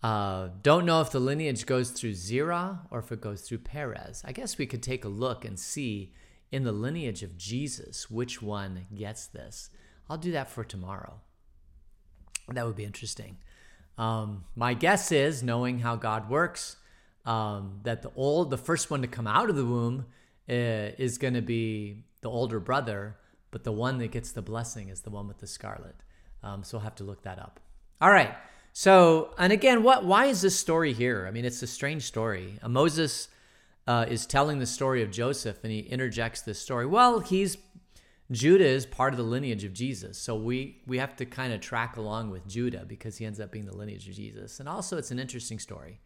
uh, 0.02 0.50
don't 0.62 0.86
know 0.86 1.02
if 1.02 1.12
the 1.12 1.20
lineage 1.20 1.66
goes 1.66 1.92
through 1.92 2.14
Zerah 2.14 2.82
or 2.92 3.00
if 3.00 3.12
it 3.12 3.22
goes 3.22 3.42
through 3.42 3.60
Perez. 3.60 4.22
I 4.26 4.32
guess 4.32 4.58
we 4.58 4.66
could 4.66 4.84
take 4.84 5.06
a 5.06 5.10
look 5.10 5.46
and 5.46 5.60
see 5.60 6.14
in 6.52 6.64
the 6.64 6.72
lineage 6.72 7.24
of 7.24 7.38
Jesus 7.38 8.10
which 8.10 8.42
one 8.42 8.88
gets 8.94 9.28
this. 9.28 9.70
I'll 10.10 10.18
do 10.18 10.32
that 10.32 10.50
for 10.50 10.64
tomorrow. 10.64 11.22
That 12.50 12.66
would 12.66 12.76
be 12.76 12.86
interesting. 12.86 13.38
Um, 13.98 14.46
my 14.56 14.74
guess 14.74 15.12
is, 15.12 15.42
knowing 15.42 15.80
how 15.80 15.96
God 15.96 16.30
works, 16.30 16.76
um, 17.26 17.80
that 17.84 18.02
the 18.02 18.12
old, 18.16 18.50
the 18.50 18.58
first 18.58 18.92
one 18.92 19.02
to 19.02 19.08
come 19.08 19.26
out 19.26 19.50
of 19.50 19.56
the 19.56 19.66
womb 19.66 20.06
is 20.48 21.18
going 21.18 21.34
to 21.34 21.42
be 21.42 22.04
the 22.22 22.30
older 22.30 22.60
brother, 22.60 23.18
but 23.52 23.64
the 23.64 23.72
one 23.72 23.98
that 24.00 24.12
gets 24.12 24.32
the 24.32 24.42
blessing 24.42 24.90
is 24.90 25.02
the 25.02 25.10
one 25.10 25.28
with 25.28 25.40
the 25.40 25.48
scarlet. 25.48 25.96
Um, 26.44 26.64
so 26.64 26.78
we'll 26.78 26.84
have 26.84 26.96
to 26.96 27.04
look 27.04 27.24
that 27.24 27.40
up. 27.40 27.60
All 28.02 28.12
right. 28.12 28.36
So, 28.74 29.34
and 29.38 29.54
again, 29.54 29.84
what? 29.84 30.06
Why 30.06 30.26
is 30.26 30.42
this 30.42 30.60
story 30.60 30.92
here? 30.94 31.26
I 31.28 31.32
mean, 31.32 31.46
it's 31.46 31.64
a 31.64 31.68
strange 31.68 32.04
story. 32.04 32.60
Uh, 32.62 32.68
Moses 32.68 33.30
uh, 33.88 34.06
is 34.10 34.26
telling 34.26 34.60
the 34.60 34.66
story 34.66 35.02
of 35.02 35.12
Joseph, 35.12 35.64
and 35.64 35.72
he 35.72 35.80
interjects 35.80 36.42
this 36.42 36.60
story. 36.60 36.86
Well, 36.86 37.20
he's 37.20 37.58
Judah 38.32 38.66
is 38.66 38.86
part 38.86 39.14
of 39.14 39.18
the 39.18 39.24
lineage 39.24 39.64
of 39.64 39.72
Jesus, 39.72 40.18
so 40.18 40.36
we 40.36 40.82
we 40.88 40.98
have 40.98 41.16
to 41.18 41.26
kind 41.26 41.54
of 41.54 41.62
track 41.62 41.96
along 41.98 42.32
with 42.32 42.48
Judah 42.48 42.84
because 42.86 43.18
he 43.18 43.26
ends 43.26 43.40
up 43.40 43.52
being 43.52 43.66
the 43.66 43.76
lineage 43.76 44.10
of 44.10 44.16
Jesus. 44.16 44.60
And 44.60 44.68
also, 44.68 44.98
it's 44.98 45.12
an 45.12 45.20
interesting 45.20 45.60
story. 45.60 46.00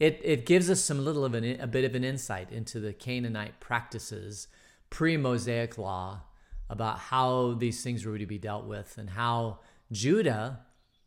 It 0.00 0.20
it 0.22 0.46
gives 0.46 0.70
us 0.70 0.80
some 0.80 1.04
little 1.04 1.24
of 1.24 1.34
an, 1.34 1.60
a 1.60 1.66
bit 1.66 1.84
of 1.84 1.94
an 1.94 2.04
insight 2.04 2.50
into 2.50 2.80
the 2.80 2.92
Canaanite 2.92 3.60
practices 3.60 4.48
pre-Mosaic 4.90 5.76
law 5.78 6.22
about 6.70 6.98
how 6.98 7.54
these 7.54 7.82
things 7.82 8.04
were 8.04 8.18
to 8.18 8.26
be 8.26 8.38
dealt 8.38 8.64
with 8.64 8.96
and 8.96 9.10
how 9.10 9.58
Judah 9.90 10.60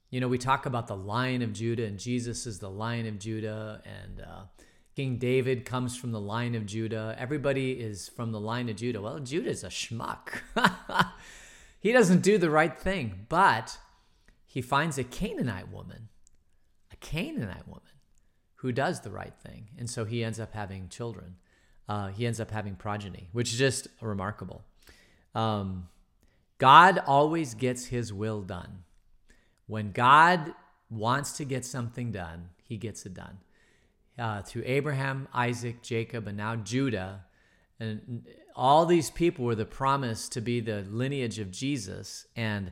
you 0.10 0.22
know, 0.22 0.28
we 0.30 0.38
talk 0.38 0.66
about 0.66 0.88
the 0.88 0.96
Lion 0.96 1.42
of 1.42 1.52
Judah, 1.52 1.84
and 1.84 2.00
Jesus 2.00 2.46
is 2.48 2.60
the 2.60 2.70
Lion 2.70 3.06
of 3.08 3.20
Judah, 3.20 3.82
and 3.84 4.22
uh, 4.22 4.44
King 4.96 5.18
David 5.18 5.66
comes 5.66 5.98
from 5.98 6.14
the 6.14 6.20
line 6.20 6.56
of 6.56 6.66
Judah. 6.66 7.14
Everybody 7.20 7.74
is 7.74 8.08
from 8.08 8.32
the 8.32 8.40
line 8.40 8.70
of 8.70 8.78
Judah. 8.78 9.02
Well, 9.02 9.20
Judah's 9.20 9.66
a 9.66 9.68
schmuck. 9.68 10.40
he 11.82 11.92
doesn't 11.92 12.22
do 12.22 12.38
the 12.38 12.50
right 12.50 12.80
thing, 12.80 13.26
but 13.28 13.78
he 14.46 14.62
finds 14.62 14.98
a 14.98 15.04
Canaanite 15.04 15.70
woman, 15.70 16.08
a 16.92 16.96
Canaanite 16.96 17.68
woman 17.68 17.82
who 18.62 18.72
does 18.72 19.02
the 19.02 19.12
right 19.12 19.34
thing. 19.44 19.70
And 19.78 19.90
so 19.90 20.06
he 20.06 20.24
ends 20.24 20.40
up 20.40 20.54
having 20.54 20.90
children. 20.90 21.36
uh, 21.90 22.08
he 22.08 22.26
ends 22.26 22.40
up 22.40 22.52
having 22.52 22.76
progeny, 22.76 23.30
which 23.32 23.52
is 23.54 23.58
just 23.58 23.88
remarkable. 24.02 24.64
Um, 25.34 25.88
God 26.58 27.00
always 27.06 27.54
gets 27.54 27.86
his 27.86 28.12
will 28.12 28.42
done. 28.42 28.84
When 29.68 29.92
God 29.92 30.54
wants 30.90 31.34
to 31.38 31.46
get 31.46 31.66
something 31.66 32.12
done, 32.12 32.50
he 32.64 32.78
gets 32.78 33.06
it 33.06 33.14
done. 33.14 33.38
Uh, 34.18 34.42
through 34.42 34.64
Abraham, 34.66 35.28
Isaac, 35.34 35.84
Jacob, 35.84 36.28
and 36.28 36.38
now 36.38 36.56
Judah, 36.56 37.26
and 37.80 38.26
all 38.56 38.88
these 38.88 39.12
people 39.12 39.46
were 39.46 39.54
the 39.54 39.66
promise 39.66 40.28
to 40.30 40.42
be 40.42 40.60
the 40.60 40.84
lineage 40.90 41.38
of 41.38 41.52
Jesus. 41.52 42.26
And 42.36 42.72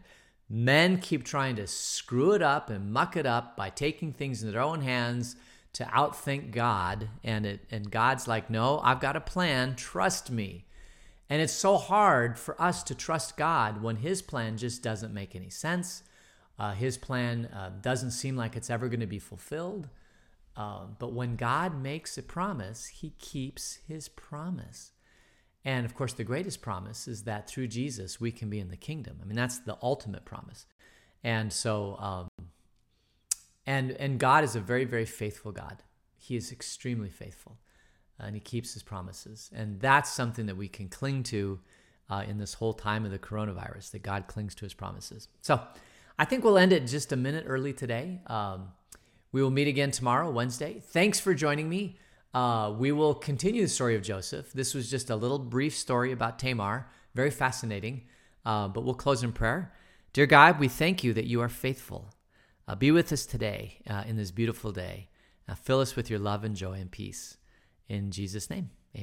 men 0.50 1.00
keep 1.00 1.24
trying 1.24 1.56
to 1.58 1.68
screw 1.68 2.32
it 2.32 2.42
up 2.42 2.72
and 2.72 2.92
muck 2.92 3.16
it 3.16 3.28
up 3.28 3.56
by 3.56 3.70
taking 3.70 4.12
things 4.12 4.42
in 4.42 4.52
their 4.52 4.62
own 4.62 4.82
hands 4.82 5.36
to 5.76 5.84
outthink 5.86 6.52
God. 6.52 7.10
And, 7.24 7.46
it, 7.46 7.62
and 7.70 7.92
God's 7.92 8.28
like, 8.28 8.50
no, 8.50 8.80
I've 8.80 9.00
got 9.00 9.16
a 9.16 9.22
plan. 9.22 9.76
Trust 9.76 10.32
me. 10.32 10.66
And 11.30 11.42
it's 11.42 11.54
so 11.54 11.78
hard 11.78 12.40
for 12.40 12.60
us 12.62 12.84
to 12.84 12.96
trust 12.96 13.36
God 13.36 13.82
when 13.82 13.98
His 13.98 14.22
plan 14.22 14.58
just 14.58 14.82
doesn't 14.82 15.14
make 15.14 15.36
any 15.36 15.50
sense. 15.50 16.04
Uh, 16.58 16.72
his 16.72 16.98
plan 16.98 17.48
uh, 17.48 17.72
doesn't 17.82 18.12
seem 18.12 18.38
like 18.38 18.56
it's 18.56 18.70
ever 18.70 18.88
going 18.88 19.02
to 19.02 19.06
be 19.06 19.20
fulfilled. 19.20 19.90
Uh, 20.56 20.86
but 21.00 21.12
when 21.12 21.36
God 21.36 21.82
makes 21.82 22.18
a 22.18 22.24
promise, 22.24 22.86
He 22.88 23.10
keeps 23.20 23.80
His 23.88 24.08
promise. 24.08 24.92
And 25.66 25.86
of 25.86 25.96
course, 25.96 26.14
the 26.14 26.24
greatest 26.24 26.62
promise 26.62 27.08
is 27.08 27.24
that 27.24 27.50
through 27.50 27.68
Jesus, 27.68 28.22
we 28.22 28.32
can 28.32 28.50
be 28.50 28.60
in 28.60 28.70
the 28.70 28.78
kingdom. 28.78 29.18
I 29.22 29.26
mean, 29.26 29.36
that's 29.36 29.60
the 29.60 29.78
ultimate 29.82 30.24
promise. 30.24 30.66
And 31.24 31.52
so, 31.52 31.98
um, 32.00 32.28
and, 33.66 33.92
and 33.92 34.20
God 34.20 34.44
is 34.44 34.56
a 34.56 34.60
very, 34.60 34.86
very 34.86 35.06
faithful 35.06 35.52
God. 35.52 35.84
He 36.18 36.36
is 36.36 36.52
extremely 36.52 37.10
faithful 37.10 37.58
and 38.20 38.36
He 38.36 38.40
keeps 38.40 38.74
His 38.74 38.84
promises. 38.84 39.50
And 39.54 39.80
that's 39.80 40.12
something 40.12 40.46
that 40.46 40.58
we 40.58 40.68
can 40.68 40.90
cling 40.90 41.24
to 41.24 41.60
uh, 42.10 42.24
in 42.28 42.38
this 42.38 42.56
whole 42.56 42.74
time 42.74 43.06
of 43.06 43.12
the 43.12 43.20
coronavirus, 43.20 43.92
that 43.92 44.04
God 44.04 44.28
clings 44.28 44.56
to 44.56 44.66
His 44.66 44.74
promises. 44.74 45.28
So 45.42 45.60
I 46.18 46.26
think 46.26 46.44
we'll 46.44 46.58
end 46.58 46.72
it 46.72 46.88
just 46.88 47.12
a 47.12 47.16
minute 47.16 47.46
early 47.48 47.74
today. 47.74 48.22
Um, 48.28 48.70
we 49.32 49.42
will 49.42 49.52
meet 49.52 49.68
again 49.68 49.92
tomorrow, 49.92 50.30
Wednesday. 50.32 50.82
Thanks 50.82 51.20
for 51.20 51.34
joining 51.34 51.68
me. 51.68 51.98
Uh, 52.34 52.74
we 52.78 52.92
will 52.92 53.14
continue 53.14 53.62
the 53.62 53.70
story 53.70 53.96
of 53.96 54.02
Joseph. 54.02 54.52
This 54.54 54.74
was 54.74 54.90
just 54.90 55.10
a 55.10 55.16
little 55.16 55.40
brief 55.40 55.76
story 55.76 56.12
about 56.12 56.38
Tamar, 56.38 56.88
very 57.14 57.32
fascinating, 57.32 58.04
uh, 58.46 58.68
but 58.68 58.84
we'll 58.84 58.94
close 58.94 59.24
in 59.24 59.32
prayer. 59.32 59.74
Dear 60.14 60.26
God, 60.26 60.60
we 60.60 60.68
thank 60.68 61.04
you 61.04 61.14
that 61.14 61.26
you 61.26 61.42
are 61.42 61.50
faithful. 61.50 62.14
Uh, 62.68 62.76
be 62.76 62.92
with 62.92 63.12
us 63.12 63.26
today 63.26 63.78
uh, 63.90 64.04
in 64.08 64.18
this 64.18 64.32
beautiful 64.32 64.72
day. 64.72 65.10
fill 65.56 65.80
us 65.80 65.96
with 65.96 66.10
your 66.10 66.20
love 66.20 66.44
and 66.44 66.56
joy 66.56 66.74
and 66.74 66.90
peace. 66.90 67.38
In 67.88 68.12
Jesus' 68.12 68.50
name. 68.50 68.72